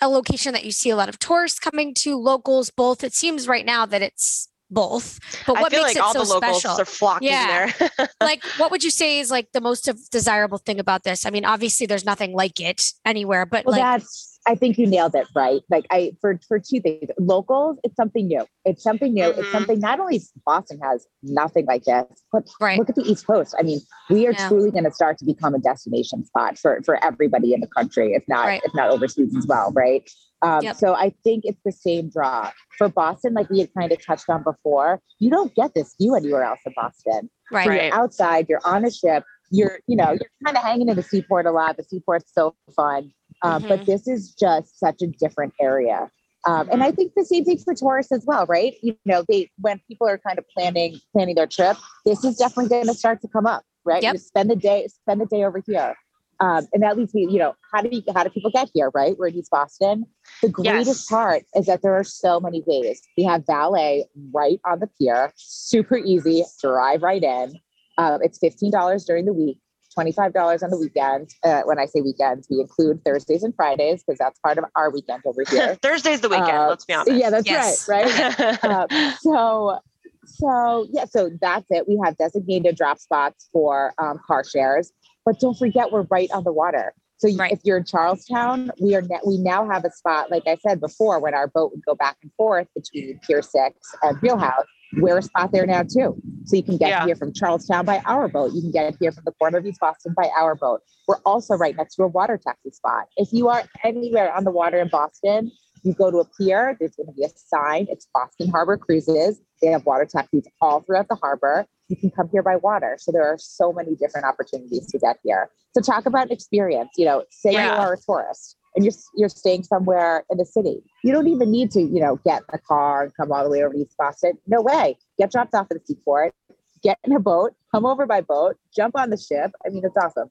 a 0.00 0.08
location 0.08 0.52
that 0.52 0.64
you 0.64 0.70
see 0.70 0.90
a 0.90 0.96
lot 0.96 1.08
of 1.08 1.18
tourists 1.18 1.58
coming 1.58 1.94
to, 1.94 2.16
locals, 2.16 2.70
both? 2.70 3.02
It 3.02 3.14
seems 3.14 3.48
right 3.48 3.66
now 3.66 3.86
that 3.86 4.00
it's 4.02 4.48
both. 4.70 5.18
But 5.46 5.56
I 5.58 5.62
what 5.62 5.72
feel 5.72 5.82
makes 5.82 5.96
like 5.96 5.96
it 5.96 6.02
all 6.02 6.12
so 6.12 6.24
the 6.24 6.34
locals 6.34 6.60
special? 6.60 6.80
are 6.80 6.84
flocking 6.84 7.28
Yeah. 7.28 7.72
there. 7.78 8.08
like 8.20 8.44
what 8.56 8.70
would 8.70 8.84
you 8.84 8.90
say 8.90 9.18
is 9.18 9.30
like 9.30 9.48
the 9.52 9.60
most 9.60 9.90
desirable 10.10 10.58
thing 10.58 10.78
about 10.78 11.02
this? 11.02 11.26
I 11.26 11.30
mean, 11.30 11.44
obviously 11.44 11.86
there's 11.86 12.04
nothing 12.04 12.32
like 12.32 12.60
it 12.60 12.92
anywhere, 13.04 13.46
but 13.46 13.64
Well, 13.64 13.72
like 13.72 13.82
that's, 13.82 14.33
I 14.46 14.54
think 14.54 14.76
you 14.76 14.86
nailed 14.86 15.14
it, 15.14 15.26
right? 15.34 15.62
Like 15.70 15.86
I, 15.90 16.12
for, 16.20 16.38
for 16.46 16.58
two 16.58 16.80
things, 16.80 17.08
locals, 17.18 17.78
it's 17.82 17.96
something 17.96 18.26
new. 18.26 18.44
It's 18.64 18.82
something 18.82 19.14
new. 19.14 19.24
Mhm. 19.32 19.38
It's 19.38 19.50
something 19.52 19.78
not 19.80 20.00
only 20.00 20.20
Boston 20.44 20.78
has 20.82 21.06
nothing 21.22 21.64
like 21.66 21.84
this, 21.84 22.04
but 22.30 22.48
right. 22.60 22.78
look 22.78 22.90
at 22.90 22.94
the 22.94 23.02
East 23.02 23.26
Coast. 23.26 23.54
I 23.58 23.62
mean, 23.62 23.80
we 24.10 24.26
are 24.26 24.32
Yeah. 24.32 24.48
truly 24.48 24.70
going 24.70 24.84
to 24.84 24.90
start 24.90 25.16
to 25.18 25.24
become 25.24 25.54
a 25.54 25.58
destination 25.58 26.24
spot 26.24 26.58
for 26.58 26.82
for 26.84 27.02
everybody 27.02 27.54
in 27.54 27.60
the 27.60 27.66
country, 27.66 28.12
if 28.12 28.22
not 28.28 28.46
Right. 28.46 28.60
if 28.64 28.74
not 28.74 28.90
overseas 28.90 29.34
as 29.34 29.46
well, 29.46 29.72
right? 29.72 30.08
Um, 30.42 30.62
Yep. 30.62 30.76
So 30.76 30.94
I 30.94 31.14
think 31.24 31.44
it's 31.46 31.60
the 31.64 31.72
same 31.72 32.10
draw 32.10 32.50
for 32.76 32.90
Boston, 32.90 33.32
like 33.32 33.48
we 33.48 33.60
had 33.60 33.70
kind 33.78 33.92
of 33.92 34.04
touched 34.04 34.28
on 34.28 34.42
before. 34.42 35.00
You 35.20 35.30
don't 35.30 35.54
get 35.54 35.72
this 35.74 35.94
view 35.98 36.14
anywhere 36.16 36.42
else 36.42 36.60
in 36.66 36.74
Boston. 36.76 37.30
So 37.50 37.56
Right. 37.56 37.66
Right. 37.68 37.82
you're 37.84 37.94
outside, 37.94 38.46
you're 38.50 38.60
on 38.64 38.84
a 38.84 38.90
ship, 38.90 39.24
you're 39.50 39.78
you 39.86 39.96
know 39.96 40.10
you're 40.10 40.30
kind 40.44 40.56
of 40.56 40.62
hanging 40.62 40.88
in 40.88 40.96
the 40.96 41.02
seaport 41.02 41.46
a 41.46 41.50
lot. 41.52 41.76
The 41.78 41.84
seaport's 41.84 42.30
so 42.32 42.54
fun, 42.76 43.12
um, 43.42 43.62
Mm-hmm. 43.62 43.68
but 43.68 43.86
this 43.86 44.06
is 44.08 44.34
just 44.34 44.78
such 44.78 45.02
a 45.02 45.06
different 45.06 45.52
area. 45.60 46.10
Um, 46.46 46.68
and 46.70 46.82
I 46.82 46.90
think 46.90 47.12
the 47.16 47.24
same 47.24 47.44
thing 47.44 47.58
for 47.58 47.74
tourists 47.74 48.12
as 48.12 48.24
well, 48.26 48.44
right? 48.46 48.74
You 48.82 48.96
know, 49.06 49.24
they 49.28 49.50
when 49.60 49.80
people 49.88 50.06
are 50.06 50.18
kind 50.18 50.38
of 50.38 50.44
planning 50.54 50.98
planning 51.12 51.34
their 51.36 51.46
trip, 51.46 51.76
this 52.04 52.22
is 52.22 52.36
definitely 52.36 52.68
going 52.68 52.86
to 52.86 52.94
start 52.94 53.22
to 53.22 53.28
come 53.28 53.46
up, 53.46 53.64
right? 53.84 54.02
Yep. 54.02 54.12
You 54.14 54.18
spend 54.18 54.50
the 54.50 54.56
day 54.56 54.86
spend 54.88 55.22
the 55.22 55.26
day 55.26 55.42
over 55.44 55.62
here, 55.66 55.94
um, 56.40 56.66
and 56.74 56.82
that 56.82 56.98
leads 56.98 57.14
me, 57.14 57.26
you 57.30 57.38
know, 57.38 57.54
how 57.72 57.80
do 57.80 57.88
you 57.90 58.02
how 58.14 58.24
do 58.24 58.28
people 58.28 58.50
get 58.50 58.68
here, 58.74 58.90
right? 58.94 59.16
We're 59.16 59.28
in 59.28 59.36
East 59.36 59.50
Boston. 59.50 60.04
The 60.42 60.50
greatest 60.50 60.86
Yes. 60.86 61.06
part 61.08 61.42
is 61.54 61.64
that 61.64 61.80
there 61.80 61.94
are 61.94 62.04
so 62.04 62.40
many 62.40 62.62
ways. 62.66 63.00
We 63.16 63.24
have 63.24 63.46
valet 63.46 64.04
right 64.34 64.60
on 64.66 64.80
the 64.80 64.88
pier, 64.98 65.32
super 65.36 65.96
easy, 65.96 66.44
drive 66.62 67.02
right 67.02 67.22
in. 67.22 67.54
Um, 67.96 68.18
it's 68.22 68.38
fifteen 68.38 68.70
dollars 68.70 69.06
during 69.06 69.24
the 69.24 69.32
week. 69.32 69.58
$25 69.98 70.62
on 70.62 70.70
the 70.70 70.78
weekends. 70.78 71.34
Uh, 71.42 71.62
when 71.64 71.78
I 71.78 71.86
say 71.86 72.00
weekends, 72.00 72.46
we 72.50 72.60
include 72.60 73.04
Thursdays 73.04 73.42
and 73.42 73.54
Fridays 73.54 74.02
because 74.02 74.18
that's 74.18 74.38
part 74.40 74.58
of 74.58 74.64
our 74.74 74.90
weekend 74.90 75.22
over 75.26 75.42
here. 75.48 75.74
Thursday's 75.82 76.20
the 76.20 76.28
weekend. 76.28 76.50
Uh, 76.50 76.68
let's 76.68 76.84
be 76.84 76.94
honest. 76.94 77.16
Yeah, 77.16 77.30
that's 77.30 77.46
Yes. 77.46 77.88
right, 77.88 78.06
right? 78.06 78.64
um, 78.64 78.86
so 79.20 79.78
so 80.26 80.86
yeah 80.90 81.04
so 81.04 81.28
that's 81.42 81.66
it 81.68 81.86
we 81.86 82.00
have 82.02 82.16
designated 82.16 82.74
drop 82.76 82.98
spots 82.98 83.50
for 83.52 83.92
um, 83.98 84.18
car 84.26 84.42
shares 84.42 84.90
but 85.26 85.38
don't 85.38 85.58
forget 85.58 85.92
we're 85.92 86.06
right 86.10 86.30
on 86.32 86.42
the 86.44 86.52
water 86.52 86.94
so 87.18 87.28
Right. 87.36 87.52
if 87.52 87.60
you're 87.62 87.76
in 87.76 87.84
charlestown 87.84 88.70
we 88.80 88.94
are 88.94 89.02
ne- 89.02 89.20
we 89.26 89.36
now 89.36 89.68
have 89.68 89.84
a 89.84 89.90
spot 89.90 90.30
like 90.30 90.44
i 90.46 90.56
said 90.66 90.80
before 90.80 91.20
when 91.20 91.34
our 91.34 91.46
boat 91.48 91.72
would 91.72 91.84
go 91.84 91.94
back 91.94 92.16
and 92.22 92.32
forth 92.38 92.66
between 92.74 93.18
pier 93.18 93.42
six 93.42 93.76
and 94.02 94.16
reelhouse 94.22 94.64
we're 94.98 95.18
a 95.18 95.22
spot 95.22 95.52
there 95.52 95.66
now 95.66 95.82
too 95.82 96.16
so 96.44 96.56
you 96.56 96.62
can 96.62 96.76
get 96.76 96.88
Yeah. 96.88 97.06
here 97.06 97.16
from 97.16 97.32
charlestown 97.32 97.84
by 97.84 98.00
our 98.06 98.28
boat 98.28 98.52
you 98.52 98.62
can 98.62 98.70
get 98.70 98.96
here 99.00 99.12
from 99.12 99.24
the 99.24 99.32
corner 99.32 99.58
of 99.58 99.66
east 99.66 99.80
boston 99.80 100.14
by 100.16 100.30
our 100.38 100.54
boat 100.54 100.80
we're 101.08 101.20
also 101.24 101.56
right 101.56 101.76
next 101.76 101.96
to 101.96 102.02
a 102.02 102.08
water 102.08 102.38
taxi 102.42 102.70
spot 102.70 103.06
if 103.16 103.32
you 103.32 103.48
are 103.48 103.64
anywhere 103.82 104.32
on 104.32 104.44
the 104.44 104.50
water 104.50 104.78
in 104.78 104.88
boston 104.88 105.50
you 105.84 105.92
go 105.92 106.10
to 106.10 106.18
a 106.18 106.24
pier, 106.24 106.76
there's 106.80 106.96
going 106.96 107.08
to 107.08 107.12
be 107.12 107.24
a 107.24 107.28
sign. 107.36 107.86
It's 107.90 108.08
Boston 108.12 108.48
Harbor 108.48 108.78
Cruises. 108.78 109.40
They 109.60 109.68
have 109.68 109.84
water 109.84 110.06
taxis 110.06 110.48
all 110.60 110.80
throughout 110.80 111.08
the 111.08 111.14
harbor. 111.14 111.66
You 111.88 111.96
can 111.96 112.10
come 112.10 112.30
here 112.32 112.42
by 112.42 112.56
water. 112.56 112.96
So 112.98 113.12
there 113.12 113.26
are 113.30 113.36
so 113.38 113.70
many 113.70 113.94
different 113.94 114.26
opportunities 114.26 114.86
to 114.86 114.98
get 114.98 115.18
here. 115.22 115.50
So 115.76 115.82
talk 115.82 116.06
about 116.06 116.30
experience. 116.30 116.88
You 116.96 117.04
know, 117.04 117.24
say 117.30 117.52
you 117.52 117.58
are 117.58 117.92
a 117.92 117.96
tourist 117.98 118.56
and 118.74 118.84
you're 118.84 118.94
you're 119.14 119.28
staying 119.28 119.62
somewhere 119.64 120.24
in 120.30 120.38
the 120.38 120.44
city. 120.44 120.82
You 121.02 121.12
don't 121.12 121.28
even 121.28 121.50
need 121.50 121.70
to, 121.72 121.80
you 121.80 122.00
know, 122.00 122.16
get 122.24 122.42
in 122.48 122.54
a 122.54 122.58
car 122.58 123.04
and 123.04 123.12
come 123.16 123.32
all 123.32 123.44
the 123.44 123.50
way 123.50 123.62
over 123.62 123.74
to 123.74 123.80
East 123.80 123.96
Boston. 123.98 124.32
No 124.46 124.60
way. 124.62 124.96
Get 125.18 125.30
dropped 125.32 125.54
off 125.54 125.66
at 125.70 125.76
the 125.78 125.80
seaport. 125.86 126.34
Get 126.82 126.98
in 127.04 127.12
a 127.12 127.20
boat. 127.20 127.54
Come 127.72 127.86
over 127.86 128.04
by 128.06 128.20
boat. 128.20 128.56
Jump 128.74 128.96
on 128.96 129.10
the 129.10 129.16
ship. 129.16 129.52
I 129.64 129.70
mean, 129.70 129.84
it's 129.84 129.96
awesome. 129.96 130.28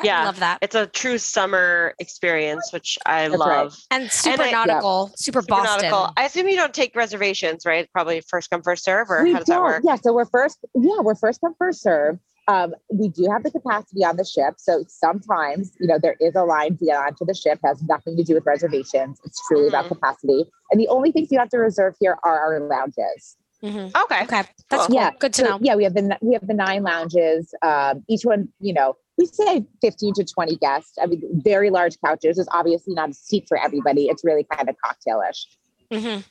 I 0.00 0.04
Yeah. 0.04 0.24
love 0.24 0.38
that. 0.40 0.58
It's 0.62 0.74
a 0.74 0.86
true 0.86 1.18
summer 1.18 1.94
experience, 1.98 2.72
which 2.72 2.98
I 3.04 3.28
That's 3.28 3.40
right. 3.40 3.62
love. 3.64 3.76
And 3.90 4.10
super 4.10 4.42
I- 4.44 4.50
nautical, 4.52 5.08
super, 5.16 5.42
Super 5.42 5.46
Boston. 5.46 5.90
nautical. 5.90 6.12
I 6.16 6.24
assume 6.24 6.48
you 6.48 6.56
don't 6.56 6.72
take 6.72 6.94
reservations, 6.96 7.66
right? 7.66 7.86
Probably 7.92 8.22
first 8.28 8.48
come, 8.48 8.62
first 8.62 8.84
serve, 8.84 9.10
or 9.10 9.22
we 9.24 9.32
how 9.32 9.38
does 9.40 9.46
that 9.46 9.54
don't. 9.54 9.64
work? 9.64 9.82
Yeah, 9.84 9.96
so 9.96 10.12
we're 10.14 10.24
first. 10.26 10.58
Yeah, 10.74 11.00
we're 11.00 11.14
first 11.16 11.40
come 11.40 11.54
first 11.58 11.82
serve. 11.82 12.18
Um, 12.48 12.74
we 12.90 13.08
do 13.08 13.28
have 13.30 13.42
the 13.42 13.50
capacity 13.50 14.04
on 14.04 14.16
the 14.16 14.24
ship, 14.24 14.54
so 14.56 14.82
sometimes 14.88 15.72
you 15.78 15.86
know 15.86 15.98
there 15.98 16.16
is 16.18 16.34
a 16.34 16.42
line 16.44 16.76
to 16.78 16.84
get 16.86 16.96
onto 16.96 17.24
the 17.26 17.34
ship. 17.34 17.60
Has 17.62 17.82
nothing 17.82 18.16
to 18.16 18.24
do 18.24 18.34
with 18.34 18.46
reservations. 18.46 19.20
It's 19.24 19.38
truly 19.46 19.68
about 19.68 19.84
Mhm. 19.84 19.88
capacity. 19.90 20.50
And 20.70 20.80
the 20.80 20.88
only 20.88 21.12
things 21.12 21.30
you 21.30 21.38
have 21.38 21.50
to 21.50 21.58
reserve 21.58 21.94
here 22.00 22.18
are 22.24 22.38
our 22.40 22.60
lounges. 22.60 23.36
Mhm. 23.62 23.94
Okay. 24.04 24.22
Okay. 24.24 24.28
That's 24.28 24.48
Cool. 24.70 24.86
cool. 24.86 24.94
Yeah, 24.94 25.10
Good 25.18 25.34
to 25.34 25.42
So, 25.42 25.48
know. 25.50 25.58
Yeah, 25.60 25.74
we 25.76 25.84
have 25.84 25.94
the 25.94 26.16
we 26.22 26.32
have 26.32 26.46
the 26.46 26.54
nine 26.54 26.82
lounges. 26.84 27.52
Um, 27.62 28.02
each 28.08 28.22
one, 28.24 28.48
you 28.60 28.72
know, 28.72 28.96
we 29.18 29.26
say 29.26 29.66
fifteen 29.82 30.14
to 30.14 30.24
twenty 30.24 30.56
guests. 30.56 30.96
I 31.02 31.06
mean, 31.06 31.22
very 31.44 31.68
large 31.70 32.00
couches. 32.00 32.36
There's 32.36 32.48
obviously 32.52 32.94
not 32.94 33.10
a 33.10 33.14
seat 33.14 33.44
for 33.46 33.58
everybody. 33.58 34.06
It's 34.08 34.24
really 34.24 34.44
kind 34.44 34.68
of 34.70 34.76
cocktailish. 34.82 35.44
Mhm. 35.90 36.24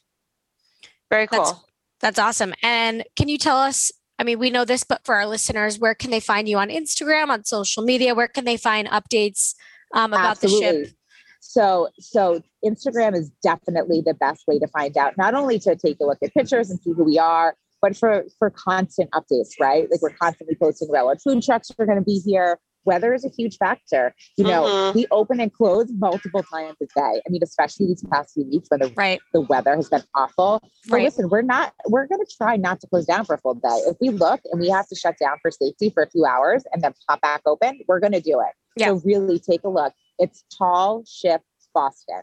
Very 1.12 1.28
cool. 1.28 1.44
That's 1.44 1.60
that's 2.00 2.20
awesome. 2.20 2.54
And 2.64 3.04
can 3.16 3.28
you 3.30 3.38
tell 3.38 3.58
us? 3.58 3.92
I 4.20 4.24
mean, 4.24 4.40
we 4.40 4.50
know 4.50 4.66
this, 4.66 4.84
but 4.84 5.06
for 5.06 5.16
our 5.16 5.28
listeners, 5.28 5.78
where 5.78 5.94
can 5.94 6.10
they 6.10 6.20
find 6.20 6.50
you 6.50 6.58
on 6.58 6.70
Instagram, 6.70 7.30
on 7.30 7.44
social 7.44 7.84
media? 7.84 8.16
Where 8.16 8.28
can 8.28 8.46
they 8.46 8.58
find 8.58 8.88
updates 8.88 9.54
um, 9.94 10.12
about 10.14 10.42
the 10.42 10.50
ship? 10.50 10.92
So, 11.40 11.90
so 12.00 12.42
Instagram 12.66 13.16
is 13.16 13.30
definitely 13.44 14.02
the 14.02 14.16
best 14.16 14.48
way 14.48 14.60
to 14.60 14.68
find 14.68 14.98
out. 14.98 15.18
Not 15.18 15.36
only 15.36 15.60
to 15.60 15.76
take 15.76 15.98
a 16.02 16.06
look 16.06 16.18
at 16.24 16.34
pictures 16.34 16.70
and 16.70 16.80
see 16.80 16.94
who 16.94 17.04
we 17.04 17.20
are, 17.20 17.56
but 17.82 17.96
for 17.96 18.26
for 18.40 18.50
constant 18.50 19.10
updates. 19.12 19.52
Right, 19.60 19.90
like 19.90 20.02
we're 20.02 20.10
constantly 20.10 20.56
posting 20.56 20.90
about 20.90 21.06
what 21.06 21.22
food 21.22 21.44
trucks 21.44 21.72
are 21.78 21.86
going 21.86 22.00
to 22.00 22.04
be 22.04 22.20
here, 22.26 22.60
weather 22.88 23.14
is 23.14 23.24
a 23.26 23.30
huge 23.30 23.58
factor. 23.58 24.16
You 24.38 24.46
know, 24.46 24.64
Mhm. 24.64 24.96
we 24.96 25.06
open 25.12 25.40
and 25.40 25.54
close 25.54 25.88
multiple 25.92 26.42
times 26.42 26.78
a 26.82 26.86
day. 26.86 27.22
I 27.26 27.30
mean, 27.30 27.44
especially 27.44 27.86
these 27.88 28.04
past 28.10 28.34
few 28.34 28.46
weeks 28.46 28.70
when 28.70 28.80
the, 28.80 28.92
Right. 28.96 29.20
the 29.34 29.42
weather 29.42 29.76
has 29.76 29.90
been 29.90 30.04
awful. 30.16 30.62
But 30.90 30.96
Right. 30.96 31.04
listen, 31.04 31.30
we're 31.30 31.42
not, 31.44 31.74
we're 31.88 32.08
going 32.08 32.26
to 32.26 32.32
try 32.36 32.56
not 32.56 32.80
to 32.82 32.88
close 32.88 33.06
down 33.06 33.26
for 33.26 33.36
a 33.36 33.38
full 33.38 33.56
day. 33.56 33.78
If 33.86 33.98
we 34.02 34.10
look 34.10 34.40
and 34.52 34.60
we 34.60 34.70
have 34.70 34.88
to 34.88 34.96
shut 34.96 35.16
down 35.20 35.38
for 35.42 35.52
safety 35.52 35.90
for 35.90 36.02
a 36.02 36.10
few 36.10 36.26
hours 36.26 36.64
and 36.72 36.82
then 36.82 36.94
pop 37.08 37.22
back 37.22 37.42
open, 37.46 37.82
we're 37.88 38.00
going 38.00 38.14
to 38.14 38.22
do 38.22 38.40
it. 38.40 38.54
Yeah. 38.78 38.88
So 38.88 39.02
really 39.04 39.38
take 39.40 39.64
a 39.66 39.70
look. 39.70 39.94
It's 40.18 40.44
Tall 40.58 41.04
Ship 41.06 41.42
Boston. 41.74 42.22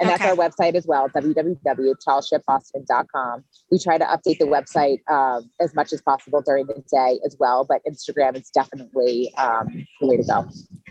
And 0.00 0.08
that's 0.08 0.24
our 0.24 0.34
website 0.34 0.74
as 0.74 0.86
well, 0.86 1.08
www.tallshipboston.com. 1.10 3.44
We 3.70 3.78
try 3.78 3.98
to 3.98 4.04
update 4.04 4.38
the 4.38 4.46
website 4.46 4.98
um, 5.10 5.50
as 5.60 5.74
much 5.74 5.92
as 5.92 6.00
possible 6.02 6.42
during 6.42 6.66
the 6.66 6.82
day 6.90 7.20
as 7.24 7.36
well, 7.38 7.64
but 7.68 7.80
Instagram 7.88 8.36
is 8.36 8.50
definitely 8.50 9.32
um, 9.36 9.86
the 10.00 10.06
way 10.06 10.16
to 10.16 10.22
go. 10.24 10.46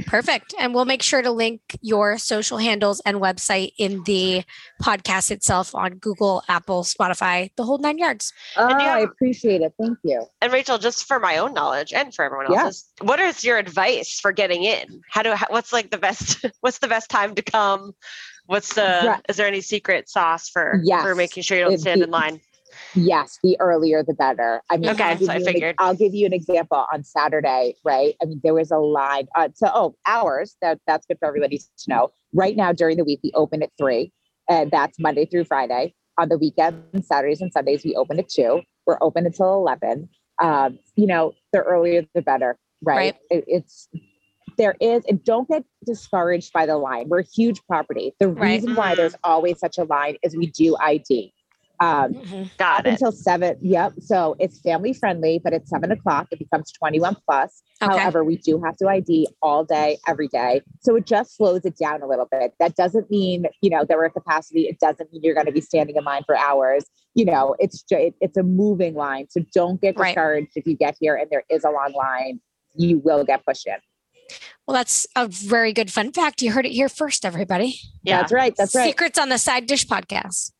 Perfect. 0.07 0.53
And 0.59 0.73
we'll 0.73 0.85
make 0.85 1.03
sure 1.03 1.21
to 1.21 1.31
link 1.31 1.61
your 1.81 2.17
social 2.17 2.57
handles 2.57 3.01
and 3.05 3.17
website 3.17 3.73
in 3.77 4.03
the 4.03 4.43
podcast 4.81 5.31
itself 5.31 5.73
on 5.75 5.95
Google, 5.95 6.43
Apple, 6.47 6.83
Spotify, 6.83 7.51
the 7.55 7.63
whole 7.63 7.77
nine 7.77 7.97
yards. 7.97 8.33
Oh, 8.57 8.69
you 8.69 8.75
I 8.75 8.99
appreciate 8.99 9.61
it. 9.61 9.73
Thank 9.79 9.97
you. 10.03 10.25
And 10.41 10.51
Rachel, 10.51 10.77
just 10.77 11.05
for 11.05 11.19
my 11.19 11.37
own 11.37 11.53
knowledge 11.53 11.93
and 11.93 12.13
for 12.13 12.25
everyone 12.25 12.51
Yeah. 12.51 12.65
else's, 12.65 12.89
what 13.01 13.19
is 13.19 13.43
your 13.43 13.57
advice 13.57 14.19
for 14.19 14.31
getting 14.31 14.63
in? 14.63 15.01
How 15.09 15.21
do 15.21 15.31
how, 15.33 15.47
what's 15.49 15.71
like 15.71 15.91
the 15.91 15.97
best 15.97 16.45
what's 16.61 16.79
the 16.79 16.87
best 16.87 17.09
time 17.09 17.35
to 17.35 17.41
come? 17.41 17.93
What's 18.45 18.73
the 18.73 18.81
Right. 19.07 19.21
is 19.29 19.37
there 19.37 19.47
any 19.47 19.61
secret 19.61 20.09
sauce 20.09 20.49
for 20.49 20.81
for 21.01 21.15
making 21.15 21.43
sure 21.43 21.57
you 21.57 21.63
don't 21.65 21.77
stand 21.77 21.99
be- 21.99 22.03
in 22.05 22.11
line? 22.11 22.41
Yes, 22.95 23.39
the 23.43 23.55
earlier 23.59 24.03
the 24.03 24.13
better. 24.15 24.61
I 24.69 24.77
mean, 24.77 24.89
Okay, 24.89 25.03
I'll 25.03 25.17
give 25.17 25.27
so 25.27 25.33
I 25.33 25.37
you 25.37 25.45
an- 25.45 25.53
figured. 25.53 25.75
I'll 25.77 25.95
give 25.95 26.13
you 26.15 26.25
an 26.25 26.33
example 26.33 26.85
on 26.91 27.03
Saturday, 27.03 27.75
right? 27.85 28.15
I 28.21 28.25
mean, 28.25 28.41
there 28.43 28.53
was 28.55 28.71
a 28.71 28.77
line. 28.79 29.27
Uh, 29.35 29.49
so, 29.53 29.69
oh, 29.73 29.95
hours. 30.07 30.57
That 30.61 30.79
that's 30.87 31.05
good 31.05 31.17
for 31.19 31.27
everybody 31.27 31.59
to 31.59 31.65
know. 31.87 32.09
Right 32.33 32.55
now, 32.55 32.71
during 32.73 32.97
the 32.97 33.03
week, 33.03 33.19
we 33.23 33.31
open 33.35 33.61
at 33.63 33.69
three, 33.77 34.11
and 34.49 34.71
that's 34.71 34.99
Monday 34.99 35.25
through 35.25 35.45
Friday. 35.45 35.93
On 36.17 36.29
the 36.29 36.37
weekends, 36.37 37.07
Saturdays 37.07 37.41
and 37.41 37.51
Sundays, 37.53 37.83
we 37.83 37.95
open 37.95 38.19
at 38.19 38.29
two. 38.29 38.61
We're 38.85 38.97
open 39.01 39.25
until 39.27 39.53
eleven. 39.53 40.09
Um, 40.41 40.79
you 40.95 41.05
know, 41.07 41.33
the 41.53 41.59
earlier 41.59 42.05
the 42.15 42.21
better, 42.23 42.57
right? 42.81 42.95
Right. 42.97 43.15
It, 43.29 43.43
it's 43.47 43.87
there 44.57 44.75
is, 44.79 45.03
and 45.07 45.23
don't 45.23 45.47
get 45.47 45.63
discouraged 45.85 46.51
by 46.53 46.65
the 46.65 46.77
line. 46.77 47.09
We're 47.09 47.19
a 47.19 47.25
huge 47.35 47.61
property. 47.67 48.13
The 48.19 48.27
Right. 48.29 48.53
reason 48.55 48.75
why 48.75 48.95
there's 48.95 49.15
always 49.23 49.59
such 49.59 49.77
a 49.77 49.83
line 49.83 50.17
is 50.23 50.35
we 50.35 50.47
do 50.47 50.75
ID. 50.79 51.33
Um, 51.79 52.13
Got 52.57 52.79
up 52.81 52.85
it. 52.85 52.89
until 52.91 53.11
seven. 53.11 53.57
Yep. 53.61 53.93
So 53.99 54.35
it's 54.39 54.59
family 54.61 54.93
friendly, 54.93 55.39
but 55.43 55.51
at 55.53 55.67
seven 55.67 55.91
o'clock 55.91 56.27
it 56.31 56.39
becomes 56.39 56.71
21 56.71 57.17
plus. 57.27 57.61
Okay. 57.81 57.91
However, 57.91 58.23
we 58.23 58.37
do 58.37 58.61
have 58.63 58.77
to 58.77 58.87
ID 58.87 59.27
all 59.41 59.65
day, 59.65 59.97
every 60.07 60.29
day. 60.29 60.61
So 60.79 60.95
it 60.95 61.05
just 61.05 61.35
slows 61.35 61.65
it 61.65 61.75
down 61.77 62.01
a 62.01 62.07
little 62.07 62.27
bit. 62.31 62.53
That 62.59 62.75
doesn't 62.75 63.11
mean, 63.11 63.47
you 63.61 63.69
know, 63.69 63.83
that 63.83 63.97
we're 63.97 64.05
at 64.05 64.13
capacity. 64.13 64.67
It 64.67 64.79
doesn't 64.79 65.11
mean 65.11 65.23
you're 65.23 65.33
going 65.33 65.47
to 65.47 65.51
be 65.51 65.59
standing 65.61 65.97
in 65.97 66.05
line 66.05 66.23
for 66.25 66.37
hours. 66.37 66.85
You 67.15 67.25
know, 67.25 67.55
it's 67.59 67.81
just, 67.81 68.01
it, 68.01 68.13
it's 68.21 68.37
a 68.37 68.43
moving 68.43 68.93
line. 68.93 69.25
So 69.29 69.41
don't 69.53 69.81
get 69.81 69.97
Right. 69.97 70.09
discouraged 70.09 70.51
if 70.55 70.65
you 70.65 70.77
get 70.77 70.95
here 71.01 71.15
and 71.15 71.29
there 71.29 71.43
is 71.49 71.65
a 71.65 71.69
long 71.69 71.91
line. 71.93 72.39
You 72.75 72.99
will 72.99 73.25
get 73.25 73.45
pushed 73.45 73.67
in. 73.67 73.75
Well, 74.67 74.75
that's 74.75 75.05
a 75.15 75.27
very 75.27 75.73
good 75.73 75.91
fun 75.91 76.11
fact. 76.11 76.41
You 76.41 76.51
heard 76.51 76.65
it 76.65 76.71
here 76.71 76.89
first, 76.89 77.25
everybody. 77.25 77.79
Yeah. 78.03 78.21
That's 78.21 78.31
right. 78.31 78.53
That's 78.57 78.75
right. 78.75 78.85
Secrets 78.87 79.17
on 79.19 79.29
the 79.29 79.37
Side 79.37 79.65
Dish 79.65 79.85
podcast. 79.87 80.51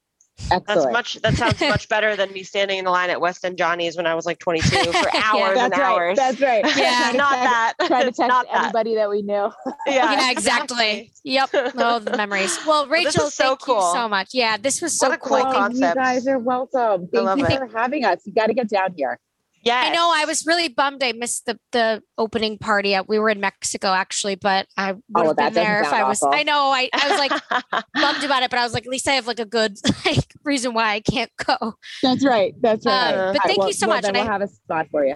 That's 0.49 0.87
much 0.91 1.13
that 1.21 1.35
sounds 1.35 1.61
much 1.61 1.87
better 1.87 2.15
than 2.15 2.33
me 2.33 2.41
standing 2.41 2.79
in 2.79 2.85
the 2.85 2.91
line 2.91 3.11
at 3.11 3.21
West 3.21 3.45
End 3.45 3.55
Johnny's 3.55 3.95
when 3.95 4.07
I 4.07 4.15
was 4.15 4.25
like 4.25 4.39
22 4.39 4.67
for 4.91 4.97
hours 5.15 5.55
That's 5.55 5.59
and 5.59 5.71
right. 5.73 5.81
hours. 5.81 6.17
That's 6.17 6.41
right. 6.41 6.65
Yeah, 6.75 7.11
not 7.15 7.33
text- 7.35 7.43
that. 7.43 7.73
Trying 7.87 8.01
to 8.05 8.11
text 8.11 8.19
not 8.19 8.47
that. 8.51 8.59
everybody 8.61 8.95
that 8.95 9.09
we 9.11 9.21
knew. 9.21 9.51
Yeah, 9.85 10.11
yeah, 10.11 10.31
exactly. 10.31 11.11
Yep. 11.23 11.49
Oh, 11.53 11.99
the 11.99 12.17
memories. 12.17 12.57
Well, 12.65 12.87
Rachel, 12.87 13.27
is 13.27 13.35
so 13.35 13.55
thank 13.55 13.67
you 13.67 13.81
so 13.93 14.09
much. 14.09 14.29
Yeah, 14.33 14.57
this 14.57 14.81
was 14.81 14.97
so 14.97 15.09
What 15.09 15.17
a 15.17 15.21
cool. 15.21 15.37
cool 15.37 15.47
Oh, 15.47 15.53
concept. 15.53 15.95
You 15.97 16.01
guys 16.03 16.27
are 16.27 16.39
welcome. 16.39 17.07
Thank 17.13 17.37
you 17.39 17.45
it. 17.45 17.57
for 17.59 17.67
having 17.77 18.03
us. 18.03 18.21
You 18.25 18.33
got 18.33 18.47
to 18.47 18.53
get 18.55 18.69
down 18.69 18.95
here. 18.97 19.19
Yes. 19.63 19.89
I 19.89 19.93
know 19.95 20.11
I 20.13 20.25
was 20.25 20.45
really 20.45 20.67
bummed 20.67 21.03
I 21.03 21.13
missed 21.13 21.45
the 21.45 21.57
the 21.71 22.01
opening 22.17 22.57
party. 22.57 22.95
We 23.07 23.17
were 23.19 23.29
in 23.29 23.39
Mexico 23.39 23.89
actually, 23.89 24.35
but 24.35 24.67
I 24.77 24.91
would 24.93 25.01
Oh, 25.15 25.27
have 25.27 25.35
been 25.37 25.53
there 25.53 25.81
if 25.81 25.91
I 25.93 26.03
was. 26.03 26.21
awful. 26.21 26.37
I 26.37 26.43
know. 26.43 26.69
I, 26.69 26.89
I 26.93 27.09
was 27.09 27.17
like 27.19 27.83
bummed 27.93 28.23
about 28.23 28.43
it, 28.43 28.49
but 28.49 28.59
I 28.59 28.63
was 28.63 28.73
like, 28.73 28.85
at 28.85 28.91
least 28.91 29.07
I 29.07 29.13
have 29.13 29.27
like 29.27 29.39
a 29.39 29.45
good 29.45 29.77
like 30.05 30.25
reason 30.43 30.73
why 30.73 30.91
I 30.93 30.99
can't 30.99 31.31
go. 31.45 31.75
That's 32.01 32.25
right. 32.25 32.53
That's 32.61 32.85
right. 32.85 33.13
Uh, 33.13 33.33
but 33.33 33.41
thank 33.43 33.59
well- 33.59 33.67
you 33.67 33.73
so 33.73 33.87
well, 33.87 33.97
much, 33.97 34.05
and 34.05 34.15
we'll 34.17 34.27
I- 34.27 34.31
have 34.31 34.41
a 34.41 34.47
spot 34.47 34.87
for 34.91 35.05
you. 35.05 35.15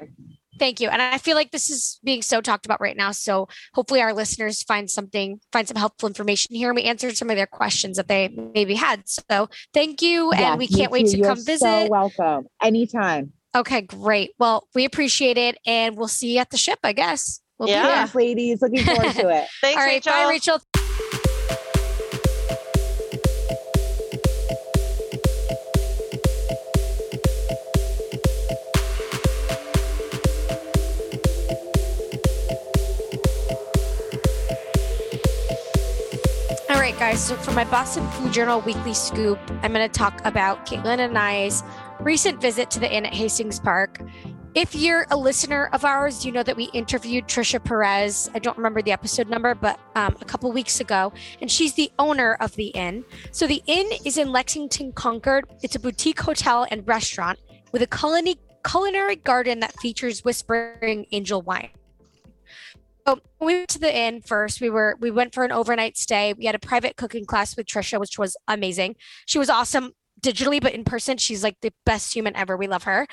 Thank 0.59 0.79
you. 0.81 0.89
And 0.89 0.99
I 1.03 1.19
feel 1.19 1.35
like 1.35 1.51
this 1.51 1.69
is 1.69 1.99
being 2.03 2.23
so 2.23 2.41
talked 2.41 2.65
about 2.65 2.81
right 2.81 2.97
now. 2.97 3.11
So 3.11 3.47
hopefully 3.75 4.01
our 4.01 4.11
listeners 4.11 4.63
find 4.63 4.89
something, 4.89 5.39
find 5.51 5.67
some 5.67 5.77
helpful 5.77 6.07
information 6.07 6.55
here. 6.55 6.69
And 6.69 6.75
we 6.75 6.81
answered 6.81 7.15
some 7.15 7.29
of 7.29 7.35
their 7.35 7.45
questions 7.45 7.97
that 7.97 8.07
they 8.07 8.29
maybe 8.55 8.73
had. 8.73 9.03
So 9.07 9.49
thank 9.71 10.01
you. 10.01 10.31
Yes, 10.33 10.41
and 10.41 10.57
we 10.57 10.67
can't 10.67 10.91
wait 10.91 11.05
to 11.09 11.17
You 11.17 11.23
come 11.25 11.37
So 11.37 11.43
visit. 11.43 11.91
welcome. 11.91 12.47
Anytime. 12.59 13.33
Okay, 13.57 13.81
great. 13.81 14.31
Well, 14.37 14.67
we 14.75 14.85
appreciate 14.85 15.37
it. 15.37 15.57
And 15.65 15.97
we'll 15.97 16.07
see 16.07 16.33
you 16.33 16.39
at 16.39 16.51
the 16.51 16.57
ship, 16.57 16.79
I 16.83 16.93
guess. 16.93 17.41
We'll 17.57 17.67
be 17.67 17.71
Yeah. 17.71 17.83
there. 17.87 17.95
Yes, 17.95 18.15
ladies. 18.15 18.61
Looking 18.61 18.83
forward 18.85 19.13
to 19.15 19.29
it. 19.29 19.47
Thanks, 19.61 19.77
All 19.77 19.83
right. 19.85 19.93
Rachel. 19.95 20.11
Bye, 20.13 20.29
Rachel. 20.29 20.59
All 36.69 36.79
right, 36.79 36.97
guys. 36.99 37.23
So 37.25 37.35
for 37.37 37.51
my 37.51 37.63
Boston 37.65 38.07
Food 38.11 38.33
Journal 38.33 38.61
weekly 38.61 38.93
scoop, 38.93 39.39
I'm 39.63 39.73
going 39.73 39.87
to 39.87 39.89
talk 39.89 40.21
about 40.25 40.65
Caitlin 40.65 40.99
and 40.99 41.17
I's 41.17 41.63
recent 41.99 42.41
visit 42.41 42.69
to 42.71 42.79
the 42.79 42.91
inn 42.91 43.05
at 43.05 43.13
Hastings 43.13 43.59
Park. 43.59 44.01
If 44.55 44.73
you're 44.73 45.05
a 45.11 45.17
listener 45.17 45.69
of 45.73 45.85
ours, 45.85 46.25
you 46.25 46.31
know 46.31 46.41
that 46.41 46.57
we 46.57 46.65
interviewed 46.73 47.27
Trisha 47.27 47.63
Perez. 47.63 48.29
I 48.33 48.39
don't 48.39 48.57
remember 48.57 48.81
the 48.81 48.91
episode 48.91 49.29
number, 49.29 49.53
but 49.53 49.79
um, 49.95 50.15
a 50.19 50.25
couple 50.25 50.51
weeks 50.51 50.79
ago, 50.79 51.13
and 51.41 51.51
she's 51.51 51.73
the 51.73 51.91
owner 51.99 52.37
of 52.39 52.55
the 52.55 52.67
inn. 52.67 53.05
So 53.31 53.45
the 53.45 53.61
inn 53.67 53.87
is 54.03 54.17
in 54.17 54.31
Lexington, 54.31 54.93
Concord. 54.93 55.45
It's 55.61 55.75
a 55.75 55.79
boutique 55.79 56.19
hotel 56.19 56.65
and 56.71 56.87
restaurant 56.87 57.39
with 57.71 57.81
a 57.81 57.87
culinary 57.87 58.39
culinary 58.67 59.15
garden 59.15 59.59
that 59.59 59.73
features 59.79 60.25
Whispering 60.25 61.05
Angel 61.11 61.41
wine. 61.41 61.69
So 63.07 63.19
we 63.39 63.53
went 63.53 63.69
to 63.69 63.79
the 63.79 63.95
inn 63.95 64.21
first. 64.21 64.59
We 64.59 64.69
were 64.69 64.97
we 64.99 65.11
went 65.11 65.33
for 65.33 65.45
an 65.45 65.51
overnight 65.51 65.97
stay. 65.97 66.33
We 66.33 66.45
had 66.45 66.55
a 66.55 66.59
private 66.59 66.97
cooking 66.97 67.25
class 67.25 67.55
with 67.55 67.67
Trisha, 67.67 67.99
which 67.99 68.17
was 68.17 68.35
amazing. 68.47 68.95
She 69.25 69.39
was 69.39 69.49
awesome 69.49 69.93
digitally, 70.21 70.61
but 70.61 70.73
in 70.73 70.83
person, 70.83 71.17
she's 71.17 71.43
like 71.43 71.57
the 71.61 71.73
best 71.85 72.13
human 72.13 72.35
ever. 72.35 72.57
We 72.57 72.67
love 72.67 72.83
her. 72.83 73.07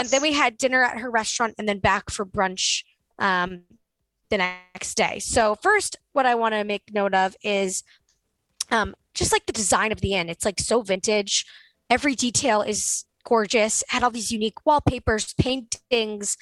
And 0.00 0.08
then 0.08 0.22
we 0.22 0.32
had 0.32 0.58
dinner 0.58 0.82
at 0.82 0.98
her 0.98 1.10
restaurant 1.10 1.54
and 1.58 1.68
then 1.68 1.78
back 1.78 2.10
for 2.10 2.26
brunch 2.26 2.84
um, 3.18 3.62
the 4.30 4.38
next 4.38 4.96
day. 4.96 5.18
So, 5.18 5.56
first, 5.56 5.96
what 6.12 6.26
I 6.26 6.34
want 6.34 6.54
to 6.54 6.64
make 6.64 6.82
note 6.92 7.14
of 7.14 7.36
is 7.42 7.82
um, 8.70 8.94
just 9.14 9.32
like 9.32 9.46
the 9.46 9.52
design 9.52 9.92
of 9.92 10.00
the 10.00 10.14
inn. 10.14 10.28
It's 10.28 10.44
like 10.44 10.60
so 10.60 10.82
vintage. 10.82 11.44
Every 11.90 12.14
detail 12.14 12.62
is 12.62 13.04
gorgeous. 13.24 13.84
Had 13.88 14.02
all 14.02 14.10
these 14.10 14.32
unique 14.32 14.64
wallpapers, 14.64 15.34
paintings, 15.34 16.36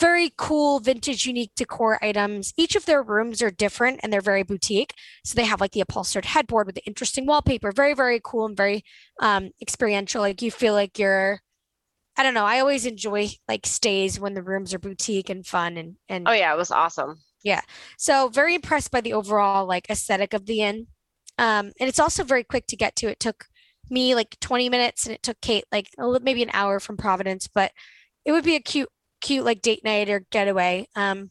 very 0.00 0.32
cool 0.36 0.80
vintage 0.80 1.26
unique 1.26 1.52
decor 1.54 2.02
items 2.02 2.52
each 2.56 2.74
of 2.74 2.86
their 2.86 3.02
rooms 3.02 3.42
are 3.42 3.50
different 3.50 4.00
and 4.02 4.12
they're 4.12 4.20
very 4.20 4.42
boutique 4.42 4.94
so 5.24 5.34
they 5.36 5.44
have 5.44 5.60
like 5.60 5.72
the 5.72 5.80
upholstered 5.80 6.24
headboard 6.24 6.66
with 6.66 6.74
the 6.74 6.84
interesting 6.84 7.26
wallpaper 7.26 7.70
very 7.70 7.94
very 7.94 8.20
cool 8.24 8.46
and 8.46 8.56
very 8.56 8.82
um 9.20 9.50
experiential 9.60 10.20
like 10.20 10.40
you 10.40 10.50
feel 10.50 10.72
like 10.72 10.98
you're 10.98 11.40
i 12.16 12.22
don't 12.22 12.34
know 12.34 12.46
i 12.46 12.58
always 12.58 12.86
enjoy 12.86 13.28
like 13.46 13.66
stays 13.66 14.18
when 14.18 14.34
the 14.34 14.42
rooms 14.42 14.72
are 14.72 14.78
boutique 14.78 15.28
and 15.28 15.46
fun 15.46 15.76
and 15.76 15.96
and 16.08 16.26
oh 16.30 16.32
yeah, 16.32 16.52
it 16.52 16.56
was 16.56 16.70
awesome. 16.70 17.20
Yeah. 17.42 17.60
So 17.96 18.28
very 18.28 18.54
impressed 18.54 18.90
by 18.90 19.00
the 19.00 19.14
overall 19.14 19.66
like 19.66 19.90
aesthetic 19.90 20.32
of 20.32 20.46
the 20.46 20.62
inn. 20.62 20.86
Um, 21.38 21.72
and 21.80 21.88
it's 21.88 21.98
also 21.98 22.22
very 22.22 22.44
quick 22.44 22.66
to 22.68 22.76
get 22.76 22.96
to. 22.96 23.08
It 23.08 23.18
took 23.18 23.46
me 23.88 24.14
like 24.14 24.38
20 24.40 24.68
minutes 24.68 25.06
and 25.06 25.14
it 25.14 25.22
took 25.22 25.40
Kate 25.40 25.64
like 25.72 25.88
maybe 26.22 26.42
an 26.42 26.50
hour 26.52 26.78
from 26.80 26.96
Providence, 26.96 27.48
but 27.48 27.72
it 28.24 28.32
would 28.32 28.44
be 28.44 28.56
a 28.56 28.60
cute, 28.60 28.90
cute 29.20 29.44
like 29.44 29.62
date 29.62 29.84
night 29.84 30.08
or 30.08 30.26
getaway. 30.30 30.88
Um, 30.96 31.30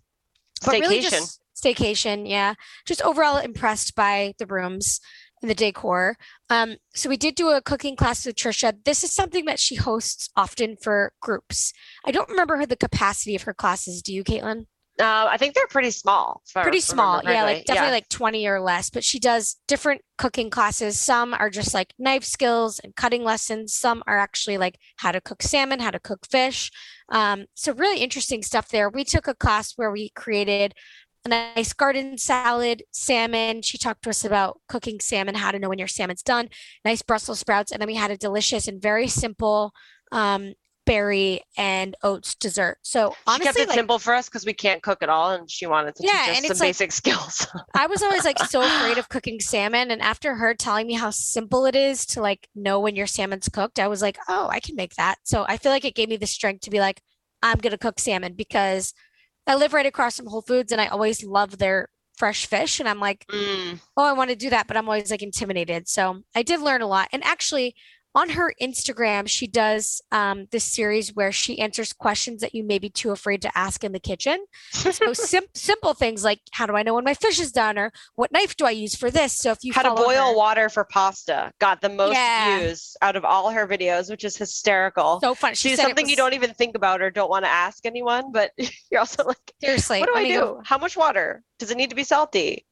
but 0.65 0.79
really 0.79 0.99
Staycation. 0.99 1.09
just 1.09 1.41
staycation. 1.55 2.29
Yeah. 2.29 2.53
Just 2.85 3.01
overall 3.01 3.37
impressed 3.37 3.95
by 3.95 4.33
the 4.39 4.45
rooms 4.45 4.99
and 5.41 5.49
the 5.49 5.55
decor. 5.55 6.17
Um, 6.49 6.77
so 6.93 7.09
we 7.09 7.17
did 7.17 7.35
do 7.35 7.49
a 7.49 7.61
cooking 7.61 7.95
class 7.95 8.25
with 8.25 8.35
Trisha. 8.35 8.73
This 8.83 9.03
is 9.03 9.13
something 9.13 9.45
that 9.45 9.59
she 9.59 9.75
hosts 9.75 10.29
often 10.35 10.75
for 10.81 11.13
groups. 11.21 11.71
I 12.05 12.11
don't 12.11 12.29
remember 12.29 12.57
her 12.57 12.65
the 12.65 12.75
capacity 12.75 13.35
of 13.35 13.43
her 13.43 13.53
classes. 13.53 14.01
Do 14.01 14.13
you, 14.13 14.23
Caitlin? 14.23 14.65
Uh, 14.99 15.27
I 15.29 15.37
think 15.37 15.55
they're 15.55 15.67
pretty 15.67 15.91
small. 15.91 16.41
pretty 16.53 16.81
small 16.81 17.21
yeah 17.23 17.43
like 17.43 17.65
definitely 17.65 17.91
like 17.93 18.09
20 18.09 18.45
or 18.47 18.59
less 18.59 18.89
but 18.89 19.03
she 19.03 19.17
does 19.17 19.55
different 19.67 20.01
cooking 20.17 20.49
classes 20.49 20.99
some 20.99 21.33
are 21.33 21.49
just 21.49 21.73
like 21.73 21.93
knife 21.97 22.25
skills 22.25 22.79
and 22.79 22.95
cutting 22.95 23.23
lessons 23.23 23.73
some 23.73 24.03
are 24.07 24.17
actually 24.17 24.57
like 24.57 24.77
how 24.97 25.11
to 25.11 25.21
cook 25.21 25.41
salmon 25.41 25.79
how 25.79 25.91
to 25.91 25.99
cook 25.99 26.25
fish 26.29 26.69
um, 27.09 27.45
so 27.55 27.73
really 27.73 27.99
interesting 28.01 28.43
stuff 28.43 28.67
there 28.69 28.89
we 28.89 29.03
took 29.05 29.27
a 29.27 29.33
class 29.33 29.73
where 29.77 29.91
we 29.91 30.09
created 30.09 30.73
a 31.25 31.29
nice 31.29 31.73
garden 31.73 32.17
salad, 32.17 32.83
salmon. 32.91 33.61
She 33.61 33.77
talked 33.77 34.03
to 34.03 34.09
us 34.09 34.23
about 34.23 34.61
cooking 34.67 34.99
salmon, 34.99 35.35
how 35.35 35.51
to 35.51 35.59
know 35.59 35.69
when 35.69 35.79
your 35.79 35.87
salmon's 35.87 36.23
done, 36.23 36.49
nice 36.85 37.01
Brussels 37.01 37.39
sprouts. 37.39 37.71
And 37.71 37.81
then 37.81 37.87
we 37.87 37.95
had 37.95 38.11
a 38.11 38.17
delicious 38.17 38.67
and 38.67 38.81
very 38.81 39.07
simple 39.07 39.73
um, 40.11 40.53
berry 40.89 41.41
and 41.55 41.95
oats 42.01 42.33
dessert. 42.35 42.77
So 42.81 43.15
honestly, 43.27 43.37
she 43.37 43.43
kept 43.45 43.59
it 43.59 43.67
like, 43.69 43.75
simple 43.77 43.99
for 43.99 44.13
us 44.13 44.27
because 44.27 44.43
we 44.45 44.53
can't 44.53 44.81
cook 44.81 45.03
at 45.03 45.09
all, 45.09 45.31
and 45.31 45.49
she 45.49 45.67
wanted 45.67 45.95
to 45.95 46.03
Yeah, 46.03 46.25
teach 46.33 46.49
us 46.49 46.57
some 46.57 46.65
like- 46.65 46.69
basic 46.69 46.91
skills. 47.01 47.45
I 47.75 47.85
was 47.87 48.01
always 48.01 48.25
like 48.25 48.39
so 48.39 48.61
afraid 48.61 48.97
of 48.97 49.07
cooking 49.09 49.39
salmon. 49.39 49.91
And 49.91 50.01
after 50.01 50.35
her 50.35 50.53
telling 50.55 50.87
me 50.87 50.95
how 50.95 51.11
simple 51.11 51.65
it 51.67 51.75
is 51.75 52.05
to 52.07 52.21
like 52.21 52.47
know 52.55 52.79
when 52.79 52.95
your 52.95 53.07
salmon's 53.07 53.49
cooked, 53.49 53.77
I 53.79 53.87
was 53.87 54.01
like, 54.01 54.17
oh, 54.27 54.47
I 54.51 54.59
can 54.59 54.75
make 54.75 54.95
that. 54.95 55.17
So 55.23 55.45
I 55.47 55.57
feel 55.57 55.71
like 55.71 55.85
it 55.85 55.93
gave 55.95 56.09
me 56.09 56.17
the 56.17 56.25
strength 56.27 56.61
to 56.61 56.71
be 56.71 56.79
like, 56.79 57.01
I'm 57.43 57.57
going 57.59 57.71
to 57.71 57.77
cook 57.77 57.99
salmon 57.99 58.33
because 58.33 58.93
I 59.47 59.55
live 59.55 59.73
right 59.73 59.85
across 59.85 60.17
from 60.17 60.25
Whole 60.27 60.41
Foods 60.41 60.71
and 60.71 60.81
I 60.81 60.87
always 60.87 61.23
love 61.23 61.57
their 61.59 61.87
fresh 62.17 62.47
fish. 62.47 62.79
And 62.79 62.89
I'm 62.89 62.99
like, 62.99 63.25
Mm, 63.31 63.79
oh, 63.95 64.03
I 64.03 64.13
want 64.13 64.29
to 64.31 64.35
do 64.35 64.49
that, 64.49 64.67
but 64.67 64.75
I'm 64.75 64.87
always 64.89 65.11
like 65.11 65.21
intimidated. 65.21 65.87
So 65.87 66.23
I 66.35 66.41
did 66.43 66.59
learn 66.61 66.81
a 66.81 66.87
lot. 66.87 67.07
And 67.13 67.23
actually, 67.23 67.75
on 68.15 68.29
her 68.29 68.53
Instagram, 68.61 69.27
she 69.27 69.45
does 69.45 70.01
um, 70.11 70.47
this 70.51 70.63
series 70.63 71.13
where 71.15 71.31
she 71.31 71.59
answers 71.59 71.93
questions 71.93 72.41
that 72.41 72.55
you 72.55 72.63
may 72.63 72.79
be 72.79 72.89
too 72.89 73.11
afraid 73.11 73.41
to 73.43 73.57
ask 73.57 73.83
in 73.83 73.91
the 73.91 73.99
kitchen. 73.99 74.45
So 74.71 74.91
sim- 75.13 75.43
simple 75.53 75.93
things 75.93 76.23
like 76.23 76.39
how 76.51 76.65
do 76.65 76.75
I 76.75 76.81
know 76.83 76.95
when 76.95 77.03
my 77.03 77.13
fish 77.13 77.39
is 77.39 77.51
done, 77.51 77.77
or 77.77 77.91
what 78.15 78.31
knife 78.31 78.55
do 78.57 78.65
I 78.65 78.71
use 78.71 78.95
for 78.95 79.11
this? 79.11 79.33
So 79.37 79.51
if 79.51 79.59
you 79.63 79.73
how 79.73 79.83
to 79.83 79.93
boil 79.93 80.31
her- 80.31 80.35
water 80.35 80.69
for 80.69 80.83
pasta 80.85 81.51
got 81.59 81.81
the 81.81 81.89
most 81.89 82.13
Yeah. 82.15 82.59
views 82.59 82.97
out 83.01 83.15
of 83.15 83.23
all 83.23 83.51
her 83.51 83.67
videos, 83.67 84.09
which 84.09 84.23
is 84.23 84.35
hysterical. 84.35 85.19
so 85.21 85.35
fun. 85.35 85.53
She 85.53 85.69
She's 85.69 85.81
something 85.81 86.09
you 86.09 86.15
don't 86.15 86.33
even 86.33 86.53
think 86.53 86.75
about 86.75 87.01
or 87.01 87.11
don't 87.11 87.29
want 87.29 87.45
to 87.45 87.49
ask 87.51 87.85
anyone, 87.85 88.31
but 88.31 88.51
you're 88.91 88.99
also 89.01 89.23
like, 89.23 89.37
seriously. 89.61 89.99
what 89.99 90.09
do 90.09 90.15
I, 90.15 90.23
mean, 90.23 90.33
do? 90.33 90.59
How 90.65 90.77
much 90.77 90.97
water? 90.97 91.43
Does 91.59 91.69
it 91.71 91.77
need 91.77 91.91
to 91.91 91.95
be 91.95 92.03
salty? 92.03 92.65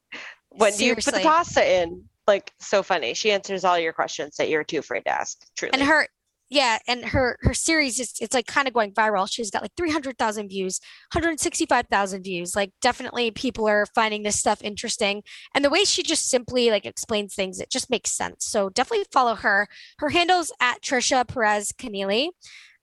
When 0.50 0.74
do 0.76 0.84
you 0.84 0.94
put 0.96 1.04
the 1.14 1.20
pasta 1.20 1.82
in? 1.82 2.04
Like 2.28 2.52
so 2.60 2.82
funny. 2.82 3.14
She 3.14 3.32
answers 3.32 3.64
all 3.64 3.78
your 3.78 3.92
questions 3.92 4.36
that 4.36 4.48
you're 4.48 4.62
too 4.62 4.78
afraid 4.78 5.04
to 5.06 5.10
ask. 5.10 5.38
Truly. 5.56 5.72
and 5.72 5.82
her 5.82 6.06
yeah 6.50 6.78
and 6.86 7.04
her 7.04 7.36
her 7.42 7.52
series 7.54 8.00
is 8.00 8.14
it's 8.20 8.34
like 8.34 8.46
kind 8.46 8.66
of 8.66 8.74
going 8.74 8.92
viral 8.92 9.28
she's 9.30 9.50
got 9.50 9.62
like 9.62 9.72
300000 9.76 10.48
views 10.48 10.80
165000 11.12 12.22
views 12.22 12.56
like 12.56 12.72
definitely 12.80 13.30
people 13.30 13.68
are 13.68 13.86
finding 13.94 14.22
this 14.22 14.38
stuff 14.38 14.62
interesting 14.62 15.22
and 15.54 15.64
the 15.64 15.70
way 15.70 15.84
she 15.84 16.02
just 16.02 16.28
simply 16.28 16.70
like 16.70 16.86
explains 16.86 17.34
things 17.34 17.60
it 17.60 17.70
just 17.70 17.90
makes 17.90 18.12
sense 18.12 18.46
so 18.46 18.70
definitely 18.70 19.04
follow 19.12 19.34
her 19.34 19.68
her 19.98 20.08
handles 20.10 20.52
at 20.60 20.80
trisha 20.80 21.26
perez 21.26 21.72
Keneally. 21.72 22.28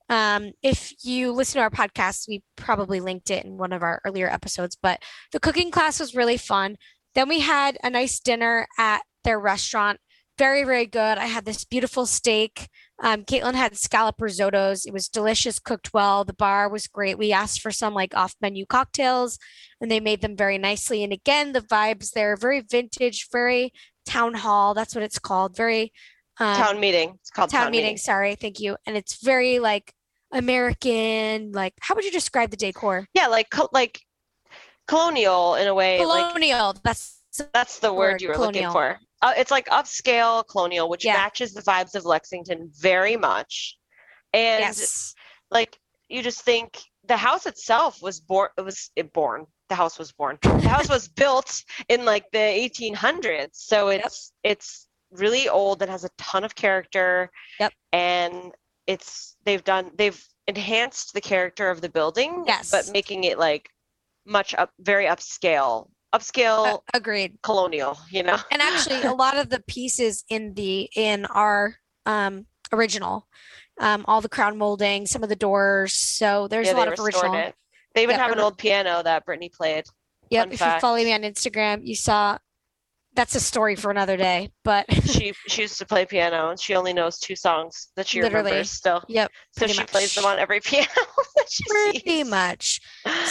um, 0.09 0.51
if 0.61 0.93
you 1.03 1.31
listen 1.31 1.59
to 1.59 1.63
our 1.63 1.71
podcast 1.71 2.27
we 2.27 2.43
probably 2.55 2.99
linked 2.99 3.31
it 3.31 3.45
in 3.45 3.57
one 3.57 3.73
of 3.73 3.81
our 3.81 4.01
earlier 4.05 4.29
episodes 4.29 4.77
but 4.79 5.01
the 5.31 5.39
cooking 5.39 5.71
class 5.71 5.99
was 5.99 6.15
really 6.15 6.37
fun 6.37 6.77
then 7.15 7.27
we 7.29 7.39
had 7.39 7.77
a 7.81 7.89
nice 7.89 8.19
dinner 8.19 8.67
at 8.77 9.01
their 9.25 9.39
restaurant 9.39 9.99
very 10.37 10.63
very 10.63 10.85
good 10.85 11.17
i 11.17 11.25
had 11.25 11.43
this 11.45 11.65
beautiful 11.65 12.05
steak 12.05 12.69
um, 13.03 13.23
Caitlin 13.23 13.55
had 13.55 13.77
scallop 13.77 14.17
risottos. 14.19 14.85
It 14.85 14.93
was 14.93 15.09
delicious, 15.09 15.59
cooked 15.59 15.93
well. 15.93 16.23
The 16.23 16.33
bar 16.33 16.69
was 16.69 16.87
great. 16.87 17.17
We 17.17 17.33
asked 17.33 17.61
for 17.61 17.71
some 17.71 17.93
like 17.93 18.15
off 18.15 18.35
menu 18.41 18.65
cocktails 18.65 19.37
and 19.81 19.91
they 19.91 19.99
made 19.99 20.21
them 20.21 20.37
very 20.37 20.57
nicely. 20.57 21.03
And 21.03 21.11
again, 21.11 21.51
the 21.51 21.61
vibes 21.61 22.11
there, 22.11 22.37
very 22.37 22.61
vintage, 22.61 23.27
very 23.31 23.73
town 24.05 24.33
hall. 24.33 24.73
That's 24.73 24.95
what 24.95 25.03
it's 25.03 25.19
called. 25.19 25.57
Very 25.57 25.91
um, 26.39 26.55
town 26.55 26.79
meeting. 26.79 27.17
It's 27.19 27.31
called 27.31 27.49
town 27.49 27.71
meeting. 27.71 27.97
Sorry. 27.97 28.35
Thank 28.35 28.59
you. 28.61 28.77
And 28.85 28.95
it's 28.95 29.21
very 29.21 29.59
like 29.59 29.93
American. 30.31 31.51
Like, 31.51 31.73
how 31.81 31.95
would 31.95 32.05
you 32.05 32.11
describe 32.11 32.51
the 32.51 32.57
decor? 32.57 33.07
Yeah, 33.13 33.27
like 33.27 33.49
co- 33.49 33.69
like 33.73 33.99
colonial 34.87 35.55
in 35.55 35.67
a 35.67 35.73
way. 35.73 36.03
Like 36.05 36.29
Colonial. 36.29 36.75
That's 36.81 37.21
that's 37.53 37.79
the 37.79 37.91
word 37.91 38.13
word, 38.13 38.21
you 38.21 38.29
were 38.29 38.35
colonial. 38.35 38.63
looking 38.63 38.71
for. 38.71 38.99
Uh, 39.21 39.33
it's 39.37 39.51
like 39.51 39.67
upscale 39.67 40.47
colonial, 40.47 40.89
which 40.89 41.05
Yeah. 41.05 41.13
matches 41.13 41.53
the 41.53 41.61
vibes 41.61 41.95
of 41.95 42.05
Lexington 42.05 42.69
very 42.79 43.15
much. 43.17 43.77
And 44.33 44.61
yes. 44.61 45.13
like 45.49 45.77
you 46.09 46.21
just 46.21 46.41
think 46.41 46.81
the 47.07 47.17
house 47.17 47.45
itself 47.45 48.01
was 48.01 48.19
born 48.19 48.49
it 48.57 48.61
was 48.61 48.91
it 48.95 49.13
born 49.13 49.45
the 49.69 49.75
house 49.75 49.97
was 49.97 50.11
born 50.11 50.37
the 50.41 50.67
house 50.69 50.89
was 50.89 51.07
built 51.21 51.63
in 51.87 52.03
like 52.03 52.25
the 52.31 52.37
1800s 52.39 53.49
so 53.53 53.87
it's 53.89 54.33
it's 54.43 54.87
really 55.11 55.47
old 55.49 55.81
and 55.81 55.89
has 55.89 56.03
a 56.03 56.09
ton 56.17 56.43
of 56.43 56.53
character 56.55 57.29
Yep. 57.59 57.73
and 57.93 58.51
it's 58.87 59.35
they've 59.45 59.63
done 59.63 59.91
they've 59.97 60.21
enhanced 60.47 61.13
the 61.13 61.21
character 61.21 61.69
of 61.69 61.81
the 61.81 61.89
building 61.89 62.43
Yes. 62.45 62.71
but 62.71 62.89
making 62.91 63.23
it 63.23 63.39
like 63.39 63.69
much 64.25 64.53
up 64.55 64.71
very 64.79 65.05
upscale 65.05 65.89
upscale 66.13 66.65
Uh, 66.75 66.77
agreed. 66.93 67.37
colonial 67.43 67.97
you 68.09 68.23
know 68.23 68.37
and 68.51 68.61
actually 68.61 69.01
a 69.03 69.11
lot 69.13 69.37
of 69.37 69.49
the 69.49 69.59
pieces 69.67 70.23
in 70.29 70.53
the 70.53 70.89
in 70.95 71.25
our 71.27 71.75
um 72.05 72.45
original 72.71 73.27
um 73.79 74.05
all 74.07 74.21
the 74.21 74.29
crown 74.29 74.57
molding 74.57 75.05
some 75.05 75.23
of 75.23 75.29
the 75.29 75.35
doors 75.35 75.93
so 75.93 76.47
there's 76.47 76.67
yeah, 76.67 76.73
a 76.73 76.77
lot 76.77 76.87
of 76.91 76.99
original 76.99 77.33
it 77.35 77.53
they 77.93 78.03
even 78.03 78.15
Yeah, 78.15 78.23
have 78.23 78.31
an 78.31 78.39
old 78.39 78.57
piano 78.57 79.01
that 79.03 79.25
brittany 79.25 79.49
played 79.49 79.83
yep 80.29 80.45
fun 80.45 80.53
if 80.53 80.61
you 80.61 80.79
follow 80.79 80.95
me 80.97 81.13
on 81.13 81.21
instagram 81.21 81.85
you 81.85 81.95
saw 81.95 82.37
that's 83.15 83.33
a 83.35 83.39
story 83.39 83.75
for 83.75 83.91
another 83.91 84.17
day 84.17 84.51
but 84.63 84.85
she 85.05 85.33
she 85.47 85.61
used 85.63 85.77
to 85.77 85.85
play 85.85 86.05
piano 86.05 86.49
and 86.49 86.59
she 86.59 86.75
only 86.75 86.91
knows 86.93 87.17
two 87.17 87.35
songs 87.35 87.87
that 87.95 88.05
she 88.07 88.21
Literally. 88.21 88.51
remembers 88.51 88.71
still. 88.71 89.01
yep 89.07 89.31
So 89.57 89.67
she 89.67 89.77
much. 89.81 89.91
plays 89.91 90.13
them 90.13 90.25
on 90.25 90.37
every 90.37 90.59
piano 90.63 90.87
pretty 91.69 92.23
sees. 92.23 92.27
much 92.29 92.81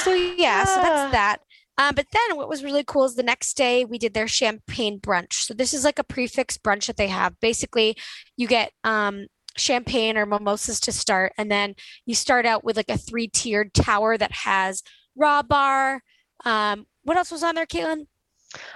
so 0.04 0.12
yeah 0.14 0.64
so 0.64 0.80
Ah. 0.80 0.82
that's 0.82 1.12
that 1.12 1.36
um, 1.78 1.94
but 1.94 2.06
then 2.12 2.36
what 2.36 2.48
was 2.48 2.62
really 2.64 2.84
cool 2.86 3.04
is 3.04 3.14
the 3.14 3.22
next 3.22 3.56
day 3.56 3.84
we 3.84 3.98
did 3.98 4.14
their 4.14 4.28
champagne 4.28 4.98
brunch 4.98 5.34
so 5.34 5.54
this 5.54 5.74
is 5.74 5.84
like 5.84 5.98
a 5.98 6.04
prix 6.04 6.26
fixe 6.26 6.58
brunch 6.58 6.86
that 6.86 6.96
they 6.96 7.08
have 7.08 7.38
basically 7.40 7.96
you 8.36 8.46
get 8.46 8.72
um 8.84 9.26
champagne 9.56 10.16
or 10.16 10.26
mimosas 10.26 10.80
to 10.80 10.90
start 10.90 11.32
and 11.38 11.50
then 11.50 11.74
you 12.06 12.14
start 12.14 12.44
out 12.44 12.64
with 12.64 12.76
like 12.76 12.90
a 12.90 12.98
three 12.98 13.28
tiered 13.28 13.72
tower 13.72 14.18
that 14.18 14.32
has 14.32 14.82
raw 15.16 15.42
bar 15.42 16.02
um 16.44 16.86
what 17.04 17.16
else 17.16 17.30
was 17.30 17.42
on 17.44 17.54
there 17.54 17.66
caitlin 17.66 18.06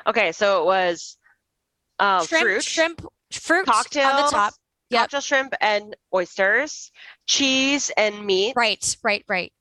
Okay, 0.07 0.33
so 0.33 0.63
it 0.63 0.67
was 0.67 1.17
uh, 1.99 2.25
shrimp 2.25 2.45
fruit, 2.45 2.65
shrimp 2.65 3.07
fruit 3.33 3.67
cocktails, 3.67 4.07
on 4.07 4.25
the 4.25 4.31
top 4.31 4.55
Yep. 4.91 5.01
cocktail 5.03 5.21
shrimp 5.21 5.55
and 5.61 5.95
oysters, 6.15 6.91
cheese 7.27 7.91
and 7.97 8.25
meat. 8.25 8.55
Right, 8.57 8.97
right, 9.03 9.23
right. 9.29 9.53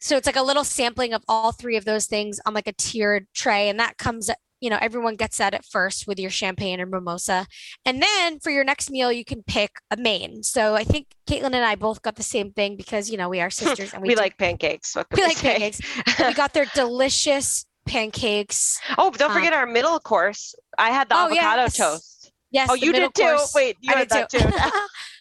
So 0.00 0.16
it's 0.16 0.26
like 0.26 0.36
a 0.36 0.42
little 0.42 0.64
sampling 0.64 1.12
of 1.12 1.22
all 1.28 1.52
three 1.52 1.76
of 1.76 1.84
those 1.84 2.06
things 2.06 2.40
on 2.46 2.54
like 2.54 2.66
a 2.66 2.72
tiered 2.72 3.26
tray. 3.34 3.68
And 3.68 3.78
that 3.78 3.98
comes, 3.98 4.30
you 4.60 4.70
know, 4.70 4.78
everyone 4.80 5.16
gets 5.16 5.36
that 5.38 5.54
at 5.54 5.64
first 5.64 6.06
with 6.06 6.18
your 6.18 6.30
champagne 6.30 6.80
or 6.80 6.86
mimosa. 6.86 7.46
And 7.84 8.02
then 8.02 8.40
for 8.40 8.50
your 8.50 8.64
next 8.64 8.90
meal, 8.90 9.12
you 9.12 9.24
can 9.24 9.42
pick 9.42 9.70
a 9.90 9.96
main. 9.96 10.42
So 10.42 10.74
I 10.74 10.84
think 10.84 11.08
Caitlin 11.28 11.46
and 11.54 11.56
I 11.64 11.74
both 11.74 12.02
got 12.02 12.16
the 12.16 12.22
same 12.22 12.50
thing 12.52 12.76
because, 12.76 13.10
you 13.10 13.16
know, 13.18 13.28
we 13.28 13.40
are 13.40 13.50
sisters 13.62 13.92
and 13.92 14.02
we, 14.02 14.08
We, 14.08 14.14
do- 14.14 14.20
like 14.22 14.38
pancakes. 14.38 14.96
We 14.96 15.02
we 15.16 15.22
like 15.22 15.36
say? 15.36 15.52
pancakes. 15.58 15.80
we 16.18 16.34
got 16.34 16.54
their 16.54 16.66
delicious 16.74 17.66
pancakes. 17.86 18.80
oh, 18.98 19.10
don't 19.10 19.30
Um, 19.30 19.36
forget 19.36 19.52
our 19.52 19.66
middle 19.66 19.98
course. 20.00 20.54
I 20.78 20.90
had 20.90 21.08
the 21.08 21.16
Oh, 21.16 21.26
avocado 21.26 21.62
yes. 21.62 21.76
toast. 21.76 22.09
Yes. 22.50 22.68
Oh, 22.70 22.74
you 22.74 22.92
did 22.92 23.14
too. 23.14 23.38
Wait, 23.54 23.76
you 23.80 23.92
I 23.94 23.98
had 23.98 24.08
did 24.08 24.26
that 24.30 24.30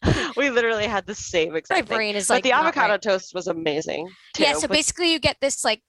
too. 0.04 0.32
we 0.38 0.50
literally 0.50 0.86
had 0.88 1.06
the 1.06 1.14
same 1.16 1.52
My 1.52 1.60
exact 1.60 1.88
thing. 1.88 1.96
brain 1.98 2.16
is 2.16 2.28
But 2.28 2.36
like 2.36 2.44
the 2.44 2.54
avocado 2.54 2.94
right. 2.94 3.02
toast 3.02 3.34
was 3.36 3.48
amazing. 3.48 4.10
Too, 4.34 4.44
Yeah, 4.44 4.54
so 4.54 4.62
with- 4.62 4.72
basically 4.72 5.12
you 5.12 5.20
get 5.20 5.38
this 5.42 5.64
like 5.64 5.82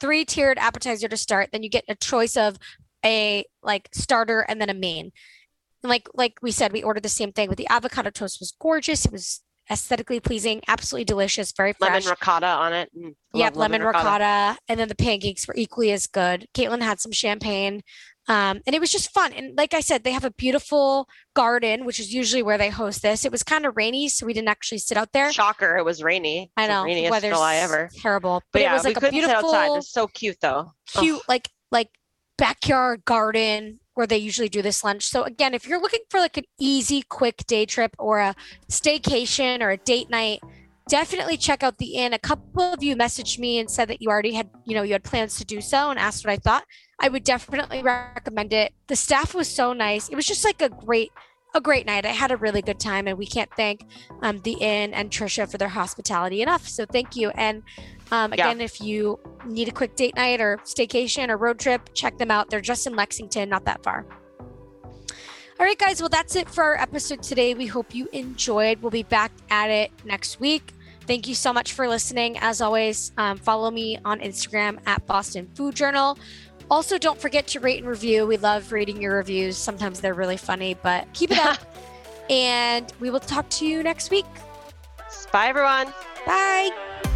three 0.00 0.24
tiered 0.24 0.58
appetizer 0.58 1.08
to 1.08 1.16
start, 1.16 1.50
then 1.52 1.62
you 1.62 1.68
get 1.70 1.84
a 1.88 1.94
choice 1.94 2.36
of 2.36 2.56
a 3.04 3.44
like 3.62 3.88
starter 3.92 4.40
and 4.40 4.60
then 4.60 4.70
a 4.70 4.74
main. 4.74 5.10
And 5.82 5.90
like 5.90 6.08
like 6.14 6.34
we 6.42 6.50
said, 6.50 6.72
we 6.72 6.82
ordered 6.82 7.02
the 7.02 7.08
same 7.08 7.32
thing, 7.32 7.48
but 7.48 7.58
the 7.58 7.68
avocado 7.68 8.10
toast 8.10 8.38
was 8.40 8.52
gorgeous. 8.60 9.04
It 9.06 9.12
was 9.12 9.40
aesthetically 9.70 10.20
pleasing, 10.20 10.60
absolutely 10.68 11.04
delicious, 11.06 11.52
very 11.56 11.72
fresh. 11.72 11.90
lemon 11.90 12.08
ricotta 12.10 12.46
on 12.46 12.72
it. 12.74 12.90
Mm, 12.96 13.14
Yep, 13.32 13.56
love 13.56 13.60
lemon 13.70 13.82
ricotta. 13.86 14.56
And 14.68 14.78
then 14.78 14.88
the 14.88 14.94
pancakes 14.94 15.48
were 15.48 15.54
equally 15.56 15.90
as 15.90 16.06
good. 16.06 16.46
Caitlin 16.54 16.82
had 16.82 17.00
some 17.00 17.12
champagne. 17.12 17.82
Um, 18.26 18.60
and 18.66 18.74
it 18.74 18.80
was 18.80 18.90
just 18.90 19.12
fun. 19.12 19.32
And 19.32 19.56
like 19.56 19.74
I 19.74 19.80
said, 19.80 20.02
they 20.02 20.12
have 20.12 20.24
a 20.24 20.30
beautiful 20.30 21.08
garden, 21.34 21.84
which 21.84 22.00
is 22.00 22.12
usually 22.12 22.42
where 22.42 22.56
they 22.56 22.70
host 22.70 23.02
this. 23.02 23.24
It 23.24 23.32
was 23.32 23.42
kind 23.42 23.66
of 23.66 23.76
rainy, 23.76 24.08
so 24.08 24.24
we 24.24 24.32
didn't 24.32 24.48
actually 24.48 24.78
sit 24.78 24.96
out 24.96 25.12
there. 25.12 25.32
Shocker, 25.32 25.76
it 25.76 25.84
was 25.84 26.02
rainy. 26.02 26.50
I 26.56 26.64
It's 26.64 26.68
the 26.68 27.02
know, 27.04 27.10
weather's 27.10 27.34
July 27.34 27.56
ever. 27.56 27.90
terrible. 28.00 28.40
But, 28.52 28.52
But, 28.52 28.62
yeah, 28.62 28.70
it 28.70 28.74
was 28.74 28.84
like 28.84 28.96
a 28.96 29.00
couldn't 29.00 29.20
sit 29.20 29.30
outside. 29.30 29.36
It 29.36 29.50
beautiful 29.50 29.76
was 29.76 29.90
so 29.90 30.06
cute 30.06 30.36
though. 30.40 30.72
Ugh. 30.96 31.02
cute 31.02 31.20
like 31.28 31.50
like 31.70 31.90
backyard 32.38 33.04
garden 33.04 33.80
where 33.94 34.06
they 34.06 34.18
usually 34.18 34.48
do 34.48 34.60
this 34.62 34.82
lunch. 34.82 35.04
So 35.04 35.22
again, 35.22 35.54
if 35.54 35.68
you're 35.68 35.80
looking 35.80 36.00
for 36.10 36.18
like 36.18 36.36
an 36.36 36.44
easy 36.58 37.02
quick 37.02 37.44
day 37.46 37.64
trip 37.66 37.94
or 37.98 38.18
a 38.20 38.34
staycation 38.70 39.60
or 39.60 39.70
a 39.70 39.76
date 39.76 40.10
night, 40.10 40.40
definitely 40.88 41.36
check 41.36 41.62
out 41.62 41.78
the 41.78 41.94
inn. 41.94 42.12
A 42.12 42.18
couple 42.18 42.62
of 42.62 42.82
you 42.82 42.96
messaged 42.96 43.38
me 43.38 43.58
and 43.58 43.70
said 43.70 43.88
that 43.88 44.02
you 44.02 44.08
already 44.08 44.34
had, 44.34 44.50
you 44.66 44.74
know, 44.74 44.82
you 44.82 44.92
had 44.92 45.04
plans 45.04 45.36
to 45.38 45.44
do 45.44 45.60
so 45.60 45.90
and 45.90 45.98
asked 45.98 46.24
what 46.24 46.32
I 46.32 46.36
thought. 46.36 46.64
I 47.00 47.08
would 47.08 47.24
definitely 47.24 47.82
recommend 47.82 48.52
it. 48.52 48.72
The 48.88 48.96
staff 48.96 49.34
was 49.34 49.48
so 49.48 49.72
nice. 49.72 50.08
It 50.08 50.14
was 50.16 50.26
just 50.26 50.44
like 50.44 50.62
a 50.62 50.68
great 50.68 51.10
a 51.56 51.60
great 51.60 51.86
night. 51.86 52.04
I 52.04 52.08
had 52.08 52.32
a 52.32 52.36
really 52.36 52.62
good 52.62 52.80
time 52.80 53.06
and 53.06 53.16
we 53.16 53.26
can't 53.26 53.50
thank 53.56 53.86
um, 54.22 54.40
the 54.40 54.54
inn 54.54 54.92
and 54.92 55.08
Trisha 55.08 55.48
for 55.48 55.56
their 55.56 55.68
hospitality 55.68 56.42
enough. 56.42 56.66
So 56.66 56.84
thank 56.84 57.14
you. 57.16 57.30
And 57.30 57.62
Um, 58.10 58.32
Yeah. 58.36 58.50
again, 58.50 58.60
if 58.60 58.80
you 58.80 59.18
need 59.46 59.68
a 59.68 59.72
quick 59.72 59.96
date 59.96 60.14
night 60.14 60.40
or 60.40 60.58
staycation 60.64 61.30
or 61.30 61.36
road 61.36 61.58
trip, 61.58 61.80
check 61.94 62.18
them 62.18 62.30
out. 62.30 62.50
They're 62.50 62.60
just 62.60 62.86
in 62.86 62.94
Lexington, 62.94 63.48
not 63.48 63.64
that 63.64 63.82
far. 63.82 64.04
All 65.58 65.66
right, 65.66 65.78
guys. 65.78 66.00
Well, 66.00 66.08
that's 66.08 66.34
it 66.34 66.48
for 66.48 66.64
our 66.64 66.76
episode 66.76 67.22
today. 67.22 67.54
We 67.54 67.66
hope 67.66 67.94
you 67.94 68.08
enjoyed. 68.12 68.82
We'll 68.82 68.90
be 68.90 69.04
back 69.04 69.30
at 69.50 69.70
it 69.70 69.92
next 70.04 70.40
week. 70.40 70.72
Thank 71.06 71.28
you 71.28 71.34
so 71.34 71.52
much 71.52 71.72
for 71.72 71.86
listening. 71.86 72.38
As 72.38 72.60
always, 72.60 73.12
um, 73.18 73.38
follow 73.38 73.70
me 73.70 73.98
on 74.04 74.20
Instagram 74.20 74.78
at 74.86 75.06
Boston 75.06 75.48
Food 75.54 75.76
Journal. 75.76 76.18
Also, 76.70 76.98
don't 76.98 77.20
forget 77.20 77.46
to 77.48 77.60
rate 77.60 77.78
and 77.78 77.86
review. 77.86 78.26
We 78.26 78.36
love 78.36 78.72
reading 78.72 79.00
your 79.00 79.16
reviews. 79.16 79.56
Sometimes 79.56 80.00
they're 80.00 80.14
really 80.14 80.38
funny, 80.38 80.74
but 80.82 81.06
keep 81.12 81.30
it 81.30 81.38
up. 81.38 81.58
and 82.30 82.92
we 83.00 83.10
will 83.10 83.20
talk 83.20 83.48
to 83.50 83.66
you 83.66 83.82
next 83.82 84.10
week. 84.10 84.26
Bye, 85.30 85.48
everyone. 85.48 85.92
Bye. 86.26 87.10